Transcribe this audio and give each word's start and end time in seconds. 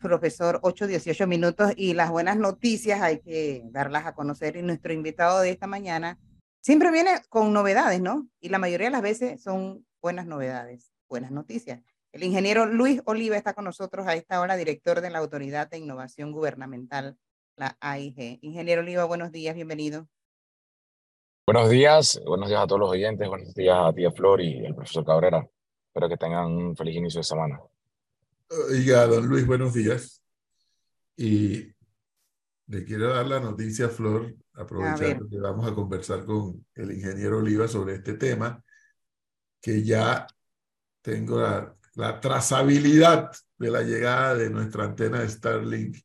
profesor, 0.00 0.60
8, 0.62 0.86
18 0.86 1.26
minutos 1.26 1.72
y 1.76 1.94
las 1.94 2.10
buenas 2.10 2.36
noticias 2.36 3.02
hay 3.02 3.20
que 3.20 3.62
darlas 3.66 4.06
a 4.06 4.14
conocer 4.14 4.56
y 4.56 4.62
nuestro 4.62 4.92
invitado 4.92 5.40
de 5.40 5.50
esta 5.50 5.66
mañana 5.66 6.18
siempre 6.60 6.90
viene 6.90 7.10
con 7.28 7.52
novedades, 7.52 8.00
¿no? 8.00 8.28
Y 8.40 8.48
la 8.48 8.58
mayoría 8.58 8.86
de 8.86 8.92
las 8.92 9.02
veces 9.02 9.42
son 9.42 9.84
buenas 10.00 10.26
novedades, 10.26 10.92
buenas 11.08 11.30
noticias. 11.30 11.82
El 12.12 12.22
ingeniero 12.22 12.66
Luis 12.66 13.02
Oliva 13.06 13.36
está 13.36 13.54
con 13.54 13.64
nosotros 13.64 14.06
a 14.06 14.14
esta 14.14 14.40
hora, 14.40 14.56
director 14.56 15.00
de 15.00 15.10
la 15.10 15.18
Autoridad 15.18 15.68
de 15.68 15.78
Innovación 15.78 16.30
Gubernamental, 16.30 17.18
la 17.56 17.76
AIG. 17.80 18.38
Ingeniero 18.42 18.82
Oliva, 18.82 19.04
buenos 19.04 19.32
días, 19.32 19.56
bienvenido. 19.56 20.06
Buenos 21.46 21.68
días, 21.68 22.22
buenos 22.24 22.48
días 22.48 22.62
a 22.62 22.66
todos 22.66 22.80
los 22.80 22.90
oyentes, 22.90 23.28
buenos 23.28 23.52
días 23.54 23.76
a 23.78 23.92
tía 23.92 24.12
Flor 24.12 24.40
y 24.40 24.64
al 24.64 24.74
profesor 24.74 25.04
Cabrera. 25.04 25.46
Espero 25.88 26.08
que 26.08 26.16
tengan 26.16 26.46
un 26.46 26.76
feliz 26.76 26.96
inicio 26.96 27.18
de 27.18 27.24
semana. 27.24 27.60
Oiga, 28.48 29.06
don 29.06 29.26
Luis, 29.26 29.46
buenos 29.46 29.72
días. 29.72 30.22
Y 31.16 31.72
le 32.66 32.84
quiero 32.84 33.08
dar 33.08 33.26
la 33.26 33.40
noticia 33.40 33.88
Flor, 33.88 34.34
aprovechando 34.52 35.28
que 35.28 35.38
vamos 35.38 35.70
a 35.70 35.74
conversar 35.74 36.24
con 36.24 36.66
el 36.74 36.92
ingeniero 36.92 37.38
Oliva 37.38 37.66
sobre 37.68 37.94
este 37.94 38.14
tema, 38.14 38.62
que 39.60 39.82
ya 39.82 40.26
tengo 41.02 41.40
la, 41.40 41.74
la 41.94 42.20
trazabilidad 42.20 43.30
de 43.56 43.70
la 43.70 43.82
llegada 43.82 44.34
de 44.34 44.50
nuestra 44.50 44.84
antena 44.84 45.20
de 45.20 45.28
Starlink 45.28 45.96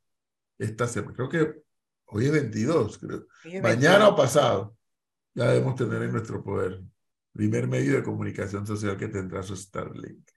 esta 0.58 0.88
semana. 0.88 1.16
Creo 1.16 1.30
que 1.30 1.62
hoy 2.06 2.26
es 2.26 2.31
22, 2.31 2.98
creo. 2.98 3.28
Mañana 3.62 4.08
o 4.08 4.16
pasado 4.16 4.76
ya 5.34 5.52
debemos 5.52 5.76
tener 5.76 6.02
en 6.03 6.12
nuestro 6.12 6.44
poder 6.44 6.81
primer 7.34 7.67
medio 7.67 7.95
de 7.95 8.03
comunicación 8.03 8.66
social 8.66 8.98
que 8.98 9.08
tendrá 9.08 9.44
su 9.44 9.56
Starlink. 9.56 10.30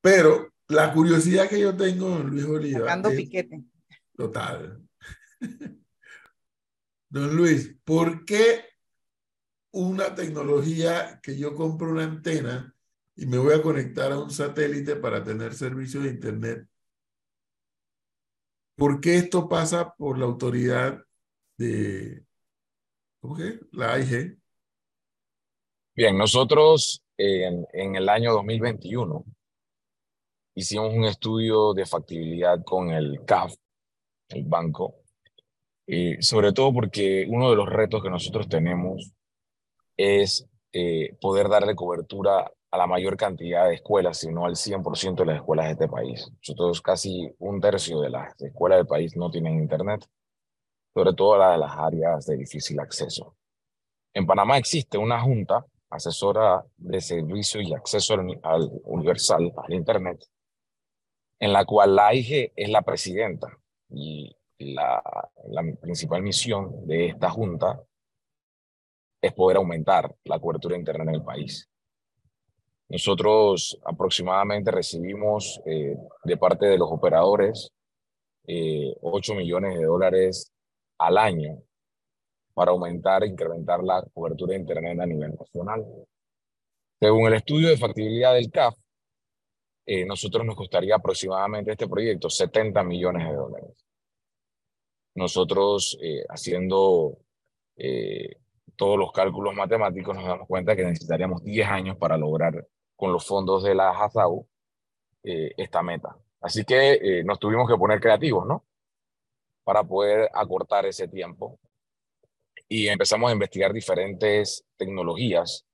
Pero 0.00 0.55
la 0.68 0.92
curiosidad 0.92 1.48
que 1.48 1.60
yo 1.60 1.76
tengo, 1.76 2.18
Luis 2.18 2.44
Oliva. 2.44 2.80
Sacando 2.80 3.10
piquete. 3.10 3.62
Total. 4.16 4.82
Don 7.08 7.36
Luis, 7.36 7.76
¿por 7.84 8.24
qué 8.24 8.64
una 9.70 10.14
tecnología 10.14 11.20
que 11.22 11.38
yo 11.38 11.54
compro 11.54 11.90
una 11.90 12.04
antena 12.04 12.74
y 13.14 13.26
me 13.26 13.38
voy 13.38 13.54
a 13.54 13.62
conectar 13.62 14.10
a 14.12 14.18
un 14.18 14.30
satélite 14.30 14.96
para 14.96 15.22
tener 15.22 15.54
servicio 15.54 16.00
de 16.02 16.10
Internet? 16.10 16.66
¿Por 18.74 19.00
qué 19.00 19.16
esto 19.16 19.48
pasa 19.48 19.94
por 19.94 20.18
la 20.18 20.26
autoridad 20.26 21.02
de, 21.56 22.24
¿cómo 23.20 23.36
que? 23.36 23.60
La 23.72 23.94
AIG. 23.94 24.38
Bien, 25.94 26.18
nosotros 26.18 27.02
en, 27.16 27.66
en 27.72 27.96
el 27.96 28.08
año 28.08 28.32
2021 28.34 29.24
hicimos 30.56 30.92
un 30.92 31.04
estudio 31.04 31.74
de 31.74 31.86
factibilidad 31.86 32.64
con 32.64 32.90
el 32.90 33.24
CAF, 33.24 33.54
el 34.30 34.44
banco, 34.44 34.96
y 35.86 36.20
sobre 36.22 36.52
todo 36.52 36.72
porque 36.72 37.26
uno 37.28 37.50
de 37.50 37.56
los 37.56 37.68
retos 37.68 38.02
que 38.02 38.10
nosotros 38.10 38.48
tenemos 38.48 39.12
es 39.96 40.48
eh, 40.72 41.14
poder 41.20 41.48
darle 41.48 41.76
cobertura 41.76 42.50
a 42.70 42.78
la 42.78 42.86
mayor 42.86 43.16
cantidad 43.16 43.68
de 43.68 43.74
escuelas, 43.74 44.18
sino 44.18 44.46
al 44.46 44.56
100% 44.56 45.16
de 45.16 45.26
las 45.26 45.36
escuelas 45.36 45.66
de 45.66 45.72
este 45.72 45.88
país. 45.88 46.26
Nosotros 46.38 46.80
casi 46.80 47.30
un 47.38 47.60
tercio 47.60 48.00
de 48.00 48.10
las 48.10 48.40
escuelas 48.40 48.78
del 48.78 48.86
país 48.86 49.14
no 49.16 49.30
tienen 49.30 49.58
internet, 49.58 50.06
sobre 50.92 51.12
todo 51.12 51.36
las 51.36 51.52
de 51.52 51.58
las 51.58 51.76
áreas 51.76 52.26
de 52.26 52.36
difícil 52.38 52.80
acceso. 52.80 53.36
En 54.14 54.26
Panamá 54.26 54.56
existe 54.56 54.96
una 54.96 55.20
junta 55.20 55.64
asesora 55.90 56.64
de 56.78 57.00
servicio 57.00 57.60
y 57.60 57.74
acceso 57.74 58.14
al 58.14 58.70
universal, 58.84 59.52
al 59.56 59.72
internet, 59.72 60.26
en 61.38 61.52
la 61.52 61.64
cual 61.64 61.94
la 61.94 62.08
AIG 62.08 62.52
es 62.56 62.68
la 62.68 62.82
presidenta 62.82 63.48
y 63.90 64.34
la, 64.58 65.02
principal 65.80 66.22
misión 66.22 66.86
de 66.86 67.06
esta 67.06 67.30
junta 67.30 67.82
es 69.20 69.32
poder 69.32 69.58
aumentar 69.58 70.14
la 70.24 70.38
cobertura 70.38 70.74
de 70.74 70.80
Internet 70.80 71.08
en 71.08 71.14
el 71.14 71.22
país. 71.22 71.68
Nosotros 72.88 73.78
aproximadamente 73.84 74.70
recibimos 74.70 75.60
eh, 75.66 75.96
de 76.24 76.36
parte 76.36 76.66
de 76.66 76.78
los 76.78 76.90
operadores 76.90 77.72
eh, 78.46 78.94
8 79.00 79.34
millones 79.34 79.76
de 79.76 79.84
dólares 79.84 80.52
al 80.98 81.18
año 81.18 81.60
para 82.54 82.70
aumentar 82.70 83.24
e 83.24 83.26
incrementar 83.26 83.82
la 83.82 84.02
cobertura 84.14 84.52
de 84.52 84.60
Internet 84.60 85.00
a 85.00 85.06
nivel 85.06 85.34
nacional. 85.34 85.84
Según 87.00 87.26
el 87.26 87.34
estudio 87.34 87.68
de 87.68 87.76
factibilidad 87.76 88.34
del 88.34 88.50
CAF, 88.50 88.74
eh, 89.86 90.04
nosotros 90.04 90.44
nos 90.44 90.56
costaría 90.56 90.96
aproximadamente 90.96 91.70
este 91.70 91.86
proyecto 91.86 92.28
70 92.28 92.82
millones 92.82 93.28
de 93.28 93.34
dólares. 93.34 93.86
Nosotros, 95.14 95.96
eh, 96.02 96.24
haciendo 96.28 97.18
eh, 97.76 98.36
todos 98.74 98.98
los 98.98 99.12
cálculos 99.12 99.54
matemáticos, 99.54 100.16
nos 100.16 100.24
damos 100.26 100.48
cuenta 100.48 100.74
que 100.74 100.84
necesitaríamos 100.84 101.44
10 101.44 101.68
años 101.68 101.96
para 101.98 102.16
lograr 102.16 102.66
con 102.96 103.12
los 103.12 103.24
fondos 103.24 103.62
de 103.62 103.74
la 103.76 103.90
HASAU 103.90 104.46
esta 105.22 105.82
meta. 105.82 106.16
Así 106.40 106.64
que 106.64 107.22
nos 107.24 107.40
tuvimos 107.40 107.68
que 107.68 107.76
poner 107.76 107.98
creativos, 107.98 108.46
¿no? 108.46 108.64
Para 109.64 109.82
poder 109.82 110.30
acortar 110.32 110.86
ese 110.86 111.08
tiempo. 111.08 111.58
Y 112.68 112.86
empezamos 112.86 113.28
a 113.28 113.32
investigar 113.32 113.72
diferentes 113.72 114.64
tecnologías. 114.76 115.66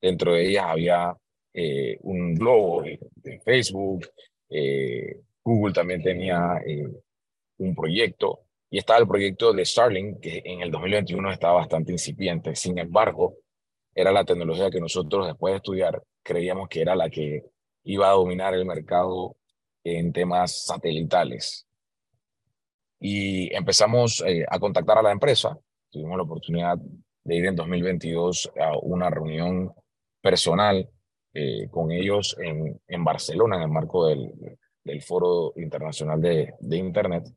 Dentro 0.00 0.34
de 0.34 0.46
ellas 0.46 0.64
había 0.64 1.16
eh, 1.52 1.98
un 2.02 2.36
logo 2.38 2.82
de, 2.82 3.40
Facebook, 3.44 4.06
eh, 4.48 5.20
Google 5.42 5.72
también 5.72 6.02
tenía 6.02 6.60
eh, 6.64 6.86
un 7.58 7.74
proyecto 7.74 8.40
y 8.70 8.78
estaba 8.78 9.00
el 9.00 9.08
proyecto 9.08 9.52
de 9.52 9.64
Starlink 9.64 10.20
que 10.20 10.42
en 10.44 10.60
el 10.60 10.70
2021 10.70 11.32
estaba 11.32 11.54
bastante 11.54 11.92
incipiente. 11.92 12.54
Sin 12.54 12.78
embargo, 12.78 13.36
era 13.94 14.12
la 14.12 14.24
tecnología 14.24 14.70
que 14.70 14.80
nosotros 14.80 15.26
después 15.26 15.52
de 15.52 15.56
estudiar 15.56 16.02
creíamos 16.22 16.68
que 16.68 16.82
era 16.82 16.94
la 16.94 17.10
que 17.10 17.44
iba 17.84 18.08
a 18.08 18.12
dominar 18.12 18.54
el 18.54 18.64
mercado 18.64 19.36
en 19.82 20.12
temas 20.12 20.64
satelitales. 20.64 21.66
Y 23.00 23.52
empezamos 23.54 24.22
a 24.48 24.58
contactar 24.58 24.98
a 24.98 25.02
la 25.02 25.10
empresa. 25.10 25.58
Tuvimos 25.90 26.16
la 26.18 26.22
oportunidad 26.22 26.78
de 27.24 27.34
ir 27.34 27.46
en 27.46 27.56
2022 27.56 28.52
a 28.60 28.76
una 28.78 29.10
reunión 29.10 29.72
personal 30.20 30.88
eh, 31.32 31.68
con 31.70 31.92
ellos 31.92 32.36
en, 32.40 32.80
en, 32.88 33.04
Barcelona, 33.04 33.56
en 33.56 33.62
el 33.62 33.68
marco 33.68 34.06
del, 34.06 34.32
del 34.82 35.02
Foro 35.02 35.52
Internacional 35.56 36.20
de, 36.20 36.54
de 36.58 36.76
Internet. 36.76 37.28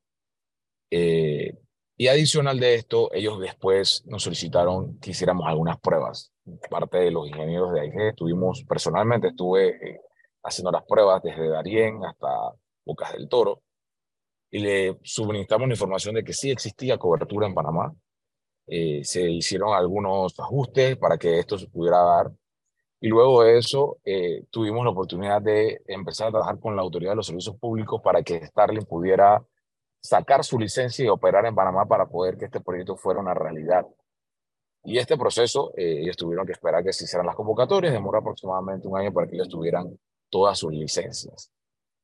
Eh, 0.90 1.56
y 1.96 2.08
adicional 2.08 2.60
de 2.60 2.74
esto, 2.74 3.14
ellos 3.14 3.40
después 3.40 4.04
nos 4.08 4.24
solicitaron 4.24 5.00
que 5.00 5.12
hiciéramos 5.12 5.46
algunas 5.48 5.80
pruebas. 5.80 6.34
Parte 6.72 6.98
de 6.98 7.12
los 7.12 7.28
ingenieros 7.28 7.72
de 7.72 7.82
AIG, 7.82 8.02
estuvimos, 8.10 8.64
personalmente 8.68 9.28
estuve 9.28 9.70
eh, 9.70 10.02
haciendo 10.44 10.72
las 10.72 10.84
pruebas 10.86 11.22
desde 11.22 11.48
Darién 11.50 12.04
hasta 12.04 12.28
Bocas 12.84 13.14
del 13.14 13.30
Toro, 13.30 13.62
y 14.50 14.60
le 14.60 14.98
suministramos 15.04 15.68
la 15.68 15.76
información 15.76 16.16
de 16.16 16.24
que 16.24 16.34
sí 16.34 16.50
existía 16.50 16.98
cobertura 16.98 17.48
en 17.48 17.54
Panamá. 17.54 17.94
se 18.68 19.30
hicieron 19.32 19.74
algunos 19.74 20.40
ajustes 20.40 20.98
para 20.98 21.18
que 21.18 21.40
esto 21.40 21.58
se 21.58 21.68
pudiera 21.68 22.00
dar 22.00 22.32
y 23.04 23.10
luego 23.10 23.44
de 23.44 23.58
eso, 23.58 23.98
eh, 24.06 24.46
tuvimos 24.50 24.86
la 24.86 24.92
oportunidad 24.92 25.42
de 25.42 25.82
empezar 25.88 26.30
a 26.30 26.32
trabajar 26.32 26.58
con 26.58 26.74
la 26.74 26.84
Autoridad 26.84 27.12
de 27.12 27.18
los 27.18 27.28
Servicios 27.28 27.58
Públicos 27.58 28.00
para 28.02 28.24
que 28.24 28.46
Starlink 28.46 28.88
pudiera 28.88 29.46
sacar 30.00 30.46
su 30.46 30.58
licencia 30.58 31.04
y 31.04 31.10
operar 31.10 31.46
en 31.46 31.54
Panamá 31.54 31.86
para 31.86 32.06
poder 32.06 32.38
que 32.38 32.46
este 32.46 32.62
proyecto 32.62 32.96
fuera 32.96 33.20
una 33.20 33.34
realidad. 33.34 33.86
Y 34.86 35.00
este 35.00 35.18
proceso, 35.18 35.74
eh, 35.76 36.00
ellos 36.00 36.16
tuvieron 36.16 36.46
que 36.46 36.54
esperar 36.54 36.82
que 36.82 36.94
se 36.94 37.04
hicieran 37.04 37.26
las 37.26 37.36
convocatorias, 37.36 37.92
demoró 37.92 38.20
aproximadamente 38.20 38.88
un 38.88 38.98
año 38.98 39.12
para 39.12 39.28
que 39.28 39.36
ellos 39.36 39.50
tuvieran 39.50 40.00
todas 40.30 40.58
sus 40.58 40.72
licencias. 40.72 41.52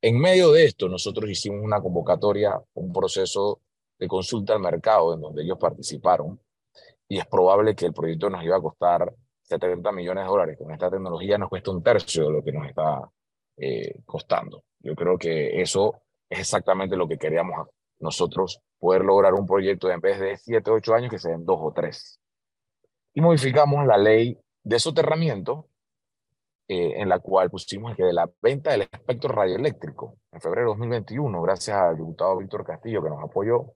En 0.02 0.20
medio 0.20 0.52
de 0.52 0.66
esto, 0.66 0.90
nosotros 0.90 1.30
hicimos 1.30 1.64
una 1.64 1.82
convocatoria, 1.82 2.62
un 2.74 2.92
proceso 2.92 3.62
de 3.98 4.10
consulta 4.10 4.52
al 4.52 4.60
mercado 4.60 5.14
en 5.14 5.22
donde 5.22 5.44
ellos 5.44 5.58
participaron 5.58 6.42
y 7.08 7.20
es 7.20 7.26
probable 7.26 7.74
que 7.74 7.86
el 7.86 7.94
proyecto 7.94 8.30
nos 8.30 8.44
iba 8.44 8.58
a 8.58 8.62
costar 8.62 9.16
70 9.50 9.92
millones 9.92 10.24
de 10.24 10.30
dólares 10.30 10.58
con 10.58 10.72
esta 10.72 10.92
tecnología 10.92 11.38
nos 11.38 11.50
cuesta 11.50 11.72
un 11.72 11.82
tercio 11.82 12.26
de 12.26 12.32
lo 12.32 12.44
que 12.44 12.52
nos 12.52 12.68
está 12.68 13.10
eh, 13.58 14.02
costando. 14.06 14.64
Yo 14.80 14.96
creo 14.96 15.18
que 15.18 15.60
eso 15.62 16.04
es 16.30 16.40
exactamente 16.40 16.96
lo 16.96 17.08
que 17.08 17.18
queríamos 17.18 17.68
nosotros, 18.00 18.62
poder 18.78 19.04
lograr 19.04 19.34
un 19.34 19.46
proyecto 19.46 19.90
en 19.90 20.00
vez 20.00 20.20
de 20.20 20.38
7, 20.38 20.70
8 20.72 20.94
años 20.94 21.12
que 21.12 21.20
se 21.20 21.30
den 21.30 21.46
2 21.46 21.60
o 21.60 21.74
3. 21.74 22.20
Y 23.16 23.22
modificamos 23.22 23.86
la 23.86 23.98
ley 23.98 24.40
de 24.64 24.80
soterramiento, 24.80 25.68
eh, 26.68 27.02
en 27.02 27.10
la 27.10 27.20
cual 27.20 27.50
pusimos 27.50 27.96
que 27.96 28.04
de 28.04 28.14
la 28.14 28.30
venta 28.42 28.72
del 28.72 28.84
espectro 28.84 29.34
radioeléctrico 29.34 30.20
en 30.32 30.40
febrero 30.40 30.68
de 30.68 30.78
2021, 30.78 31.42
gracias 31.42 31.76
al 31.76 31.98
diputado 31.98 32.38
Víctor 32.38 32.64
Castillo 32.64 33.02
que 33.02 33.10
nos 33.10 33.24
apoyó, 33.24 33.74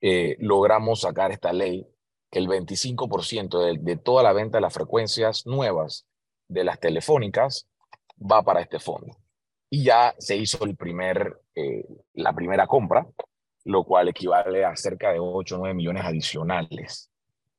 eh, 0.00 0.36
logramos 0.40 1.00
sacar 1.00 1.30
esta 1.30 1.52
ley 1.52 1.86
que 2.32 2.40
el 2.40 2.48
25% 2.48 3.64
de, 3.64 3.78
de 3.78 3.96
toda 3.96 4.24
la 4.24 4.32
venta 4.32 4.56
de 4.56 4.62
las 4.62 4.74
frecuencias 4.74 5.46
nuevas 5.46 6.06
de 6.48 6.64
las 6.64 6.80
telefónicas 6.80 7.68
va 8.18 8.42
para 8.42 8.60
este 8.60 8.80
fondo. 8.80 9.16
Y 9.70 9.84
ya 9.84 10.14
se 10.18 10.36
hizo 10.36 10.64
el 10.64 10.74
primer 10.76 11.42
eh, 11.54 11.84
la 12.14 12.34
primera 12.34 12.66
compra, 12.66 13.06
lo 13.64 13.84
cual 13.84 14.08
equivale 14.08 14.64
a 14.64 14.74
cerca 14.74 15.12
de 15.12 15.18
8 15.20 15.54
o 15.54 15.58
9 15.58 15.74
millones 15.74 16.04
adicionales. 16.04 17.10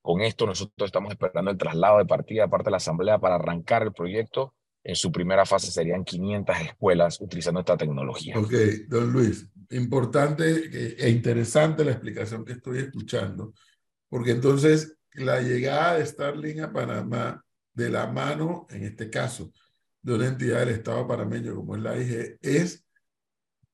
Con 0.01 0.21
esto 0.21 0.45
nosotros 0.45 0.87
estamos 0.87 1.11
esperando 1.11 1.51
el 1.51 1.57
traslado 1.57 1.99
de 1.99 2.05
partida 2.05 2.43
de 2.43 2.49
parte 2.49 2.65
de 2.65 2.71
la 2.71 2.77
Asamblea 2.77 3.19
para 3.19 3.35
arrancar 3.35 3.83
el 3.83 3.93
proyecto. 3.93 4.53
En 4.83 4.95
su 4.95 5.11
primera 5.11 5.45
fase 5.45 5.71
serían 5.71 6.03
500 6.03 6.57
escuelas 6.61 7.21
utilizando 7.21 7.61
esta 7.61 7.77
tecnología. 7.77 8.37
Ok, 8.37 8.51
don 8.89 9.13
Luis, 9.13 9.47
importante 9.69 10.97
e 10.97 11.09
interesante 11.09 11.85
la 11.85 11.91
explicación 11.91 12.43
que 12.43 12.53
estoy 12.53 12.79
escuchando, 12.79 13.53
porque 14.13 14.30
entonces 14.30 14.95
la 15.13 15.42
llegada 15.42 15.98
de 15.98 16.06
Starlink 16.06 16.60
a 16.60 16.71
Panamá 16.71 17.44
de 17.74 17.89
la 17.89 18.06
mano, 18.06 18.68
en 18.69 18.83
este 18.83 19.10
caso, 19.10 19.51
de 20.04 20.13
una 20.13 20.27
entidad 20.27 20.60
del 20.60 20.69
Estado 20.69 21.07
panameño 21.07 21.56
como 21.56 21.75
es 21.75 21.81
la 21.81 21.98
IG, 21.98 22.38
es 22.39 22.86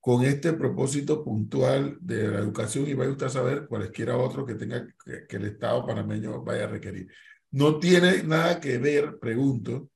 con 0.00 0.24
este 0.24 0.54
propósito 0.54 1.22
puntual 1.22 1.98
de 2.00 2.28
la 2.28 2.38
educación 2.38 2.88
y 2.88 2.94
vaya 2.94 3.10
usted 3.10 3.26
a 3.26 3.28
saber 3.28 3.66
cualesquiera 3.68 4.16
otro 4.16 4.46
que 4.46 4.54
tenga 4.54 4.86
que, 5.04 5.36
el 5.36 5.44
Estado 5.44 5.84
panameño 5.84 6.42
vaya 6.42 6.64
a 6.64 6.68
requerir. 6.68 7.12
No 7.50 7.78
tiene 7.78 8.22
nada 8.22 8.62
que 8.62 8.78
ver, 8.78 9.18
pregunto, 9.18 9.90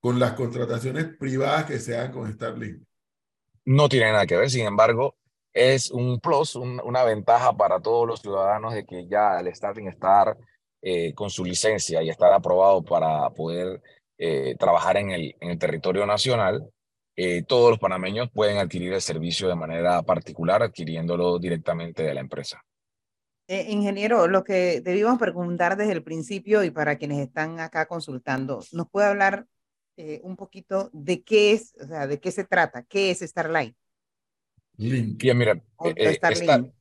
con 0.00 0.18
las 0.18 0.32
contrataciones 0.32 1.16
privadas 1.16 1.66
que 1.66 1.78
se 1.78 1.96
hagan 1.96 2.10
con 2.10 2.32
Starlink. 2.32 2.82
No 3.64 3.88
tiene 3.88 4.10
nada 4.10 4.26
que 4.26 4.38
ver, 4.38 4.50
sin 4.50 4.66
embargo, 4.66 5.16
es 5.58 5.90
un 5.90 6.20
plus, 6.20 6.54
una 6.54 7.02
ventaja 7.02 7.52
para 7.52 7.80
todos 7.80 8.06
los 8.06 8.20
ciudadanos 8.20 8.74
de 8.74 8.86
que 8.86 9.08
ya 9.08 9.40
el 9.40 9.52
Starlink 9.52 9.88
estar 9.88 10.36
eh, 10.80 11.12
con 11.14 11.30
su 11.30 11.44
licencia 11.44 12.00
y 12.00 12.10
estar 12.10 12.32
aprobado 12.32 12.84
para 12.84 13.28
poder 13.30 13.82
eh, 14.18 14.54
trabajar 14.56 14.96
en 14.98 15.10
el, 15.10 15.34
en 15.40 15.50
el 15.50 15.58
territorio 15.58 16.06
nacional, 16.06 16.70
eh, 17.16 17.42
todos 17.42 17.70
los 17.70 17.80
panameños 17.80 18.30
pueden 18.30 18.58
adquirir 18.58 18.92
el 18.92 19.00
servicio 19.00 19.48
de 19.48 19.56
manera 19.56 20.00
particular, 20.02 20.62
adquiriéndolo 20.62 21.40
directamente 21.40 22.04
de 22.04 22.14
la 22.14 22.20
empresa. 22.20 22.62
ingeniero, 23.48 24.28
lo 24.28 24.44
que 24.44 24.80
debíamos 24.80 25.18
preguntar 25.18 25.76
desde 25.76 25.94
el 25.94 26.04
principio 26.04 26.62
y 26.62 26.70
para 26.70 26.96
quienes 26.98 27.18
están 27.18 27.58
acá 27.58 27.86
consultando, 27.86 28.60
¿nos 28.70 28.88
puede 28.88 29.08
hablar 29.08 29.46
un 30.22 30.36
poquito 30.36 30.90
de 30.92 31.24
qué 31.24 31.50
es, 31.50 31.74
o 31.82 31.88
sea, 31.88 32.06
de 32.06 32.20
qué 32.20 32.30
se 32.30 32.44
trata? 32.44 32.84
¿Qué 32.84 33.10
es 33.10 33.18
Starlink? 33.18 33.74
Link. 34.78 35.22
mira, 35.34 35.60
Starlink. 36.14 36.72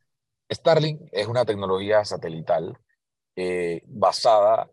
Starlink 0.50 1.02
es 1.12 1.28
una 1.28 1.46
tecnología 1.46 2.06
satelital 2.06 2.78
eh, 3.36 3.82
basada 3.88 4.70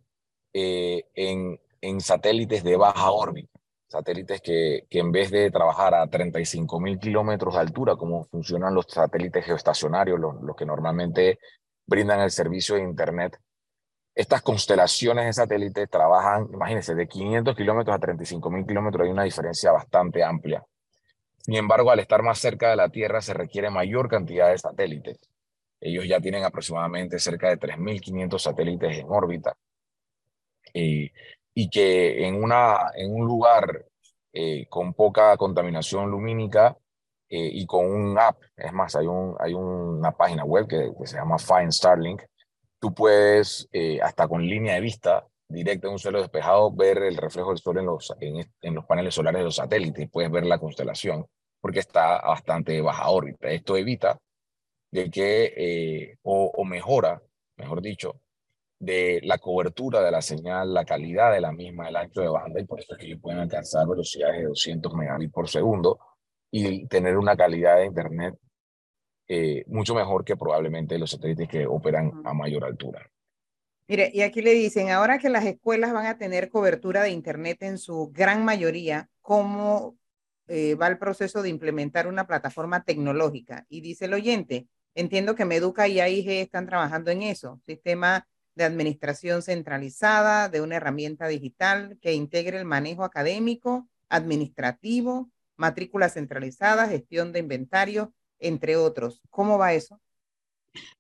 eh, 0.52 1.06
en, 1.14 1.60
en, 1.80 2.00
satélites 2.00 2.62
de 2.62 2.76
baja 2.76 3.10
órbita, 3.10 3.58
satélites 3.88 4.40
que, 4.40 4.86
que 4.88 4.98
en 5.00 5.10
vez 5.10 5.30
de 5.30 5.50
trabajar 5.50 5.94
a 5.94 6.06
35 6.06 6.78
mil 6.80 6.98
kilómetros 6.98 7.54
de 7.54 7.60
altura, 7.60 7.96
como 7.96 8.24
funcionan 8.24 8.74
los 8.74 8.86
satélites 8.88 9.44
geoestacionarios, 9.44 10.20
los, 10.20 10.40
los 10.42 10.54
que 10.54 10.66
normalmente 10.66 11.38
brindan 11.86 12.20
el 12.20 12.30
servicio 12.30 12.76
de 12.76 12.82
Internet, 12.82 13.38
estas 14.14 14.42
constelaciones 14.42 15.26
de 15.26 15.32
satélites 15.32 15.90
trabajan, 15.90 16.48
imagínense, 16.52 16.94
de 16.94 17.08
500 17.08 17.56
kilómetros 17.56 17.96
a 17.96 17.98
35 17.98 18.50
mil 18.50 18.64
kilómetros, 18.64 19.04
hay 19.04 19.10
una 19.10 19.24
diferencia 19.24 19.72
bastante 19.72 20.22
amplia. 20.22 20.64
Sin 21.44 21.56
embargo, 21.56 21.90
al 21.90 22.00
estar 22.00 22.22
más 22.22 22.38
cerca 22.38 22.70
de 22.70 22.76
la 22.76 22.88
Tierra 22.88 23.20
se 23.20 23.34
requiere 23.34 23.68
mayor 23.68 24.08
cantidad 24.08 24.48
de 24.48 24.56
satélites. 24.56 25.18
Ellos 25.78 26.06
ya 26.08 26.18
tienen 26.18 26.42
aproximadamente 26.42 27.18
cerca 27.18 27.50
de 27.50 27.58
3.500 27.58 28.38
satélites 28.38 28.98
en 28.98 29.06
órbita 29.10 29.54
eh, 30.72 31.12
y 31.52 31.68
que 31.68 32.26
en, 32.26 32.42
una, 32.42 32.90
en 32.96 33.14
un 33.14 33.26
lugar 33.26 33.84
eh, 34.32 34.66
con 34.70 34.94
poca 34.94 35.36
contaminación 35.36 36.10
lumínica 36.10 36.78
eh, 37.28 37.50
y 37.52 37.66
con 37.66 37.92
un 37.92 38.18
app, 38.18 38.40
es 38.56 38.72
más, 38.72 38.96
hay, 38.96 39.06
un, 39.06 39.36
hay 39.38 39.52
una 39.52 40.12
página 40.12 40.44
web 40.44 40.66
que, 40.66 40.92
se 41.04 41.16
llama 41.16 41.38
Find 41.38 41.72
Starlink, 41.72 42.22
tú 42.80 42.94
puedes, 42.94 43.68
hasta 44.02 44.26
con 44.28 44.42
línea 44.46 44.76
de 44.76 44.80
vista 44.80 45.26
directa 45.54 45.86
en 45.86 45.94
un 45.94 45.98
suelo 45.98 46.20
despejado, 46.20 46.70
ver 46.72 46.98
el 46.98 47.16
reflejo 47.16 47.50
del 47.50 47.58
sol 47.58 47.78
en 47.78 47.86
los, 47.86 48.14
en, 48.20 48.44
en 48.60 48.74
los 48.74 48.84
paneles 48.84 49.14
solares 49.14 49.40
de 49.40 49.44
los 49.44 49.56
satélites 49.56 50.04
y 50.04 50.08
puedes 50.08 50.30
ver 50.30 50.44
la 50.44 50.58
constelación 50.58 51.26
porque 51.64 51.80
está 51.80 52.18
a 52.18 52.28
bastante 52.28 52.78
baja 52.82 53.08
órbita. 53.08 53.48
Esto 53.48 53.78
evita 53.78 54.18
de 54.90 55.10
que, 55.10 55.54
eh, 55.56 56.18
o, 56.20 56.62
mejora, 56.62 57.22
mejor 57.56 57.80
dicho, 57.80 58.20
de 58.78 59.20
la 59.24 59.38
cobertura 59.38 60.02
de 60.02 60.10
la 60.10 60.20
señal, 60.20 60.74
la 60.74 60.84
calidad 60.84 61.32
de 61.32 61.40
la 61.40 61.52
misma, 61.52 61.88
el 61.88 61.96
ancho 61.96 62.20
de 62.20 62.28
banda, 62.28 62.60
y 62.60 62.66
por 62.66 62.80
eso 62.80 62.92
es 62.92 62.98
que 63.00 63.06
ellos 63.06 63.20
pueden 63.22 63.40
alcanzar 63.40 63.88
velocidades 63.88 64.40
de 64.40 64.44
200 64.44 64.92
megabits 64.92 65.32
por 65.32 65.48
segundo 65.48 65.98
y 66.50 66.86
tener 66.86 67.16
una 67.16 67.34
calidad 67.34 67.78
de 67.78 67.86
Internet 67.86 68.34
eh, 69.26 69.64
mucho 69.68 69.94
mejor 69.94 70.22
que 70.22 70.36
probablemente 70.36 70.98
los 70.98 71.12
satélites 71.12 71.48
que 71.48 71.66
operan 71.66 72.12
a 72.26 72.34
mayor 72.34 72.66
altura. 72.66 73.10
Mire, 73.86 74.10
y 74.14 74.22
aquí 74.22 74.40
le 74.40 74.54
dicen, 74.54 74.90
ahora 74.90 75.18
que 75.18 75.28
las 75.28 75.44
escuelas 75.44 75.92
van 75.92 76.06
a 76.06 76.18
tener 76.18 76.48
cobertura 76.48 77.02
de 77.02 77.10
Internet 77.10 77.62
en 77.62 77.78
su 77.78 78.10
gran 78.12 78.44
mayoría, 78.44 79.08
¿cómo 79.20 79.96
eh, 80.48 80.74
va 80.74 80.88
el 80.88 80.98
proceso 80.98 81.42
de 81.42 81.50
implementar 81.50 82.06
una 82.06 82.26
plataforma 82.26 82.84
tecnológica? 82.84 83.66
Y 83.68 83.82
dice 83.82 84.06
el 84.06 84.14
oyente, 84.14 84.68
Entiendo 84.94 85.34
que 85.34 85.44
Meduca 85.44 85.88
y 85.88 85.98
AIG 85.98 86.30
están 86.30 86.66
trabajando 86.66 87.10
en 87.10 87.22
eso, 87.22 87.60
sistema 87.66 88.28
de 88.54 88.62
administración 88.62 89.42
centralizada, 89.42 90.48
de 90.48 90.60
una 90.60 90.76
herramienta 90.76 91.26
digital 91.26 91.98
que 92.00 92.12
integre 92.12 92.58
el 92.58 92.64
manejo 92.64 93.02
académico, 93.02 93.88
administrativo, 94.08 95.30
matrícula 95.56 96.08
centralizada, 96.08 96.86
gestión 96.86 97.32
de 97.32 97.40
inventario, 97.40 98.12
entre 98.38 98.76
otros. 98.76 99.20
¿Cómo 99.30 99.58
va 99.58 99.72
eso? 99.72 100.00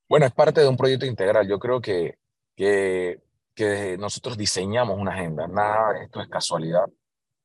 Bueno, 0.08 0.26
es 0.26 0.32
parte 0.32 0.60
de 0.60 0.68
un 0.68 0.76
proyecto 0.76 1.06
integral. 1.06 1.46
Yo 1.46 1.60
creo 1.60 1.80
que, 1.80 2.16
que, 2.56 3.22
que 3.54 3.96
nosotros 3.98 4.36
diseñamos 4.36 4.98
una 4.98 5.12
agenda. 5.12 5.46
Nada, 5.46 6.02
esto 6.02 6.20
es 6.20 6.28
casualidad. 6.28 6.86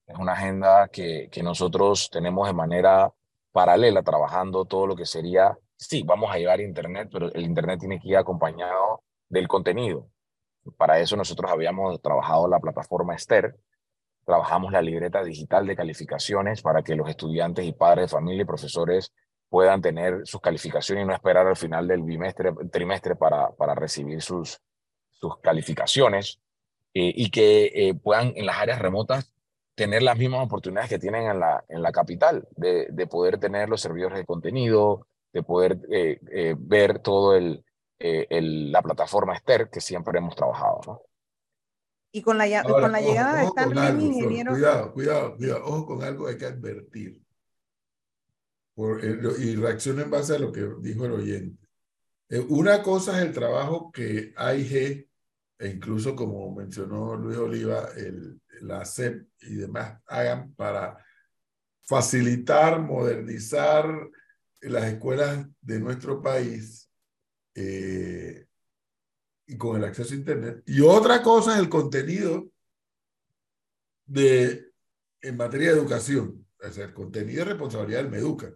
Es 0.07 0.17
una 0.17 0.33
agenda 0.33 0.87
que, 0.87 1.29
que 1.31 1.43
nosotros 1.43 2.09
tenemos 2.11 2.47
de 2.47 2.53
manera 2.53 3.11
paralela, 3.51 4.03
trabajando 4.03 4.65
todo 4.65 4.87
lo 4.87 4.95
que 4.95 5.05
sería 5.05 5.57
sí, 5.79 6.03
vamos 6.03 6.31
a 6.31 6.37
llevar 6.37 6.59
Internet, 6.59 7.09
pero 7.11 7.31
el 7.33 7.43
Internet 7.43 7.79
tiene 7.79 7.99
que 7.99 8.09
ir 8.09 8.17
acompañado 8.17 9.03
del 9.29 9.47
contenido. 9.47 10.09
Para 10.77 10.99
eso 10.99 11.15
nosotros 11.15 11.49
habíamos 11.49 12.01
trabajado 12.01 12.47
la 12.47 12.59
plataforma 12.59 13.15
Esther, 13.15 13.55
trabajamos 14.25 14.71
la 14.71 14.81
libreta 14.81 15.23
digital 15.23 15.65
de 15.65 15.75
calificaciones 15.75 16.61
para 16.61 16.83
que 16.83 16.95
los 16.95 17.09
estudiantes 17.09 17.65
y 17.65 17.71
padres 17.71 18.05
de 18.05 18.17
familia 18.17 18.43
y 18.43 18.45
profesores 18.45 19.13
puedan 19.49 19.81
tener 19.81 20.27
sus 20.27 20.41
calificaciones 20.41 21.03
y 21.03 21.07
no 21.07 21.13
esperar 21.13 21.47
al 21.47 21.55
final 21.55 21.87
del 21.87 22.03
bimestre, 22.03 22.53
trimestre 22.71 23.15
para, 23.15 23.49
para 23.51 23.73
recibir 23.73 24.21
sus, 24.21 24.61
sus 25.19 25.37
calificaciones 25.39 26.39
eh, 26.93 27.13
y 27.15 27.29
que 27.29 27.71
eh, 27.73 27.93
puedan 27.93 28.33
en 28.35 28.45
las 28.45 28.57
áreas 28.57 28.79
remotas 28.79 29.33
tener 29.75 30.03
las 30.03 30.17
mismas 30.17 30.45
oportunidades 30.45 30.89
que 30.89 30.99
tienen 30.99 31.27
en 31.27 31.39
la, 31.39 31.63
en 31.69 31.81
la 31.81 31.91
capital, 31.91 32.47
de, 32.57 32.87
de 32.91 33.07
poder 33.07 33.37
tener 33.39 33.69
los 33.69 33.79
servidores 33.79 34.17
de 34.17 34.25
contenido, 34.25 35.07
de 35.33 35.43
poder 35.43 35.79
eh, 35.91 36.19
eh, 36.31 36.55
ver 36.57 36.99
todo 36.99 37.35
el, 37.35 37.63
eh, 37.99 38.27
el, 38.29 38.71
la 38.71 38.81
plataforma 38.81 39.35
Esther 39.35 39.69
que 39.69 39.81
siempre 39.81 40.17
hemos 40.17 40.35
trabajado. 40.35 40.81
¿no? 40.85 41.01
Y 42.11 42.21
con 42.21 42.37
la, 42.37 42.63
con 42.63 42.91
la 42.91 43.01
llegada 43.01 43.41
de 43.41 43.47
Starlink, 43.47 44.01
ingeniero. 44.01 44.51
Cuidado, 44.51 44.93
cuidado, 44.93 45.37
cuidado. 45.37 45.65
Ojo 45.65 45.85
con 45.85 46.03
algo 46.03 46.27
hay 46.27 46.37
que 46.37 46.45
advertir. 46.45 47.21
Por, 48.73 49.03
y 49.03 49.55
reacciona 49.55 50.03
en 50.03 50.11
base 50.11 50.35
a 50.35 50.39
lo 50.39 50.51
que 50.51 50.67
dijo 50.79 51.05
el 51.05 51.11
oyente. 51.11 51.67
una 52.47 52.81
cosa 52.81 53.17
es 53.17 53.25
el 53.25 53.33
trabajo 53.33 53.91
que 53.91 54.33
AIG, 54.37 55.08
e 55.59 55.67
incluso 55.67 56.15
como 56.15 56.55
mencionó 56.55 57.17
Luis 57.17 57.37
Oliva, 57.37 57.89
el, 57.97 58.41
la 58.61 58.85
CEP 58.85 59.27
y 59.41 59.55
demás 59.55 59.99
hagan 60.07 60.53
para 60.53 61.05
facilitar, 61.81 62.79
modernizar, 62.79 64.09
las 64.61 64.85
escuelas 64.85 65.47
de 65.61 65.79
nuestro 65.79 66.21
país 66.21 66.89
eh, 67.55 68.45
y 69.47 69.57
con 69.57 69.77
el 69.77 69.85
acceso 69.85 70.13
a 70.13 70.17
Internet. 70.17 70.63
Y 70.65 70.81
otra 70.81 71.21
cosa 71.21 71.53
es 71.53 71.59
el 71.59 71.69
contenido 71.69 72.49
de, 74.05 74.71
en 75.21 75.37
materia 75.37 75.71
de 75.71 75.79
educación. 75.79 76.45
O 76.61 76.71
sea, 76.71 76.85
el 76.85 76.93
contenido 76.93 77.43
es 77.43 77.47
responsabilidad 77.49 78.01
del 78.01 78.11
MEDUCA. 78.11 78.53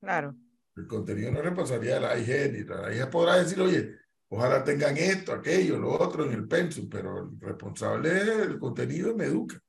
Claro. 0.00 0.34
El 0.74 0.86
contenido 0.86 1.30
no 1.30 1.38
es 1.38 1.44
responsabilidad 1.44 1.96
de 1.96 2.00
la 2.00 2.18
IG, 2.18 2.52
ni 2.52 2.64
la 2.64 2.94
IG 2.94 3.10
podrá 3.10 3.36
decir, 3.36 3.60
oye, 3.60 3.94
ojalá 4.34 4.64
tengan 4.64 4.96
esto, 4.96 5.32
aquello, 5.32 5.78
lo 5.78 5.90
otro 5.90 6.24
en 6.24 6.32
el 6.32 6.48
pensum, 6.48 6.88
pero 6.88 7.22
el 7.24 7.40
responsable 7.40 8.10
del 8.12 8.58
contenido 8.58 9.10
es 9.10 9.16
MEDUCA. 9.16 9.60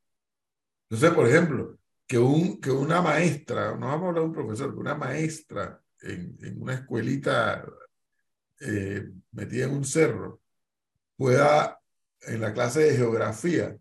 Entonces, 0.89 1.11
por 1.11 1.27
ejemplo, 1.27 1.77
que, 2.07 2.17
un, 2.17 2.59
que 2.61 2.71
una 2.71 3.01
maestra, 3.01 3.75
no 3.75 3.87
vamos 3.87 4.05
a 4.05 4.07
hablar 4.07 4.23
de 4.23 4.27
un 4.29 4.33
profesor, 4.33 4.73
que 4.73 4.79
una 4.79 4.95
maestra 4.95 5.81
en, 6.01 6.37
en 6.41 6.61
una 6.61 6.75
escuelita 6.75 7.65
eh, 8.61 9.09
metida 9.31 9.65
en 9.65 9.71
un 9.71 9.83
cerro 9.83 10.41
pueda, 11.17 11.79
en 12.21 12.41
la 12.41 12.53
clase 12.53 12.81
de 12.81 12.97
geografía, 12.97 13.77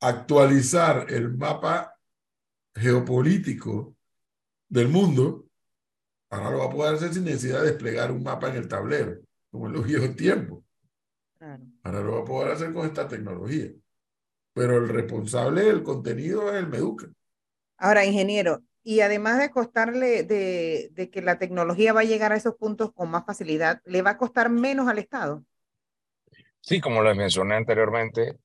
actualizar 0.00 1.06
el 1.08 1.36
mapa 1.36 1.94
geopolítico 2.74 3.96
del 4.68 4.88
mundo 4.88 5.46
Ahora 6.30 6.50
lo 6.50 6.58
va 6.58 6.64
a 6.66 6.70
poder 6.70 6.94
hacer 6.94 7.14
sin 7.14 7.24
necesidad 7.24 7.60
de 7.60 7.70
desplegar 7.70 8.10
un 8.10 8.22
mapa 8.22 8.48
en 8.48 8.56
el 8.56 8.68
tablero, 8.68 9.20
como 9.56 9.68
en 9.68 9.72
los 9.72 9.86
viejos 9.86 10.14
tiempos. 10.14 10.62
Ahora 11.82 12.00
lo 12.00 12.12
va 12.16 12.20
a 12.20 12.24
poder 12.24 12.52
hacer 12.52 12.72
con 12.72 12.86
esta 12.86 13.08
tecnología. 13.08 13.70
Pero 14.52 14.76
el 14.76 14.88
responsable 14.88 15.64
del 15.64 15.82
contenido 15.82 16.50
es 16.50 16.56
el 16.56 16.68
Meduca. 16.68 17.06
Ahora, 17.78 18.04
ingeniero, 18.04 18.62
y 18.82 19.00
además 19.00 19.38
de 19.38 19.50
costarle 19.50 20.22
de, 20.22 20.90
de, 20.92 21.10
que 21.10 21.22
la 21.22 21.38
tecnología 21.38 21.92
va 21.92 22.00
a 22.00 22.04
llegar 22.04 22.32
a 22.32 22.36
esos 22.36 22.54
puntos 22.56 22.92
con 22.92 23.10
más 23.10 23.24
facilidad, 23.24 23.80
¿le 23.84 24.02
va 24.02 24.10
a 24.10 24.18
costar 24.18 24.50
menos 24.50 24.88
al 24.88 24.98
Estado? 24.98 25.44
Sí, 26.60 26.80
como 26.80 27.02
les 27.02 27.16
mencioné 27.16 27.54
anteriormente, 27.54 28.38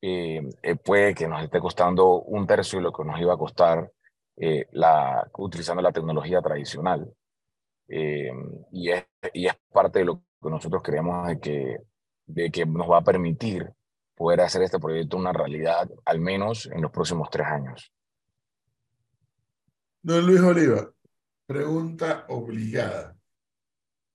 eh, 0.00 0.40
eh, 0.62 0.76
puede 0.76 1.14
que 1.14 1.26
nos 1.26 1.42
esté 1.42 1.58
costando 1.58 2.20
un 2.22 2.46
tercio 2.46 2.78
de 2.78 2.84
lo 2.84 2.92
que 2.92 3.04
nos 3.04 3.20
iba 3.20 3.34
a 3.34 3.38
costar 3.38 3.90
eh, 4.36 4.66
la, 4.72 5.28
utilizando 5.38 5.82
la 5.82 5.92
tecnología 5.92 6.40
tradicional. 6.40 7.12
y, 7.88 8.90
es, 8.90 9.06
y 9.32 9.46
es 9.46 9.54
parte 9.72 10.00
de 10.00 10.04
lo 10.04 10.22
que 10.40 10.50
nosotros 10.50 10.82
creemos 10.82 11.26
de 11.26 11.40
que, 11.40 11.78
de 12.26 12.50
que 12.50 12.66
nos 12.66 12.90
va 12.90 12.98
a 12.98 13.04
permitir 13.04 13.72
poder 14.14 14.40
hacer 14.40 14.62
este 14.62 14.78
proyecto 14.78 15.16
una 15.16 15.32
realidad, 15.32 15.88
al 16.04 16.20
menos 16.20 16.66
en 16.66 16.82
los 16.82 16.90
próximos 16.90 17.30
tres 17.30 17.46
años. 17.46 17.92
Don 20.02 20.26
Luis 20.26 20.40
Oliva, 20.40 20.90
pregunta 21.46 22.24
obligada, 22.28 23.16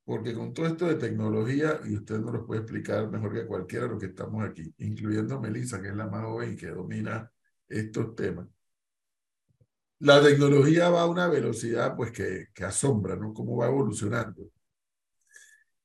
porque 0.06 0.34
con 0.34 0.54
todo 0.54 0.68
esto 0.68 0.88
de 0.88 0.96
tecnología, 0.96 1.80
y 1.86 1.96
usted 1.96 2.20
nos 2.20 2.34
lo 2.34 2.46
puede 2.46 2.62
explicar 2.62 3.10
mejor 3.10 3.34
que 3.34 3.48
cualquiera 3.48 3.86
de 3.86 3.92
los 3.92 4.00
que 4.00 4.08
estamos 4.08 4.44
aquí, 4.44 4.74
incluyendo 4.80 5.40
Melissa, 5.40 5.82
que 5.82 5.90
es 5.90 5.96
la 5.96 6.08
más 6.08 6.24
joven 6.24 6.54
y 6.54 6.56
que 6.56 6.68
domina 6.68 7.32
estos 7.68 8.16
temas. 8.16 8.48
La 10.00 10.22
tecnología 10.22 10.90
va 10.90 11.04
a 11.04 11.08
una 11.08 11.28
velocidad 11.28 11.96
pues 11.96 12.12
que, 12.12 12.48
que 12.54 12.66
asombra, 12.66 13.16
¿no? 13.16 13.34
Cómo 13.34 13.56
va 13.56 13.68
evolucionando. 13.68 14.50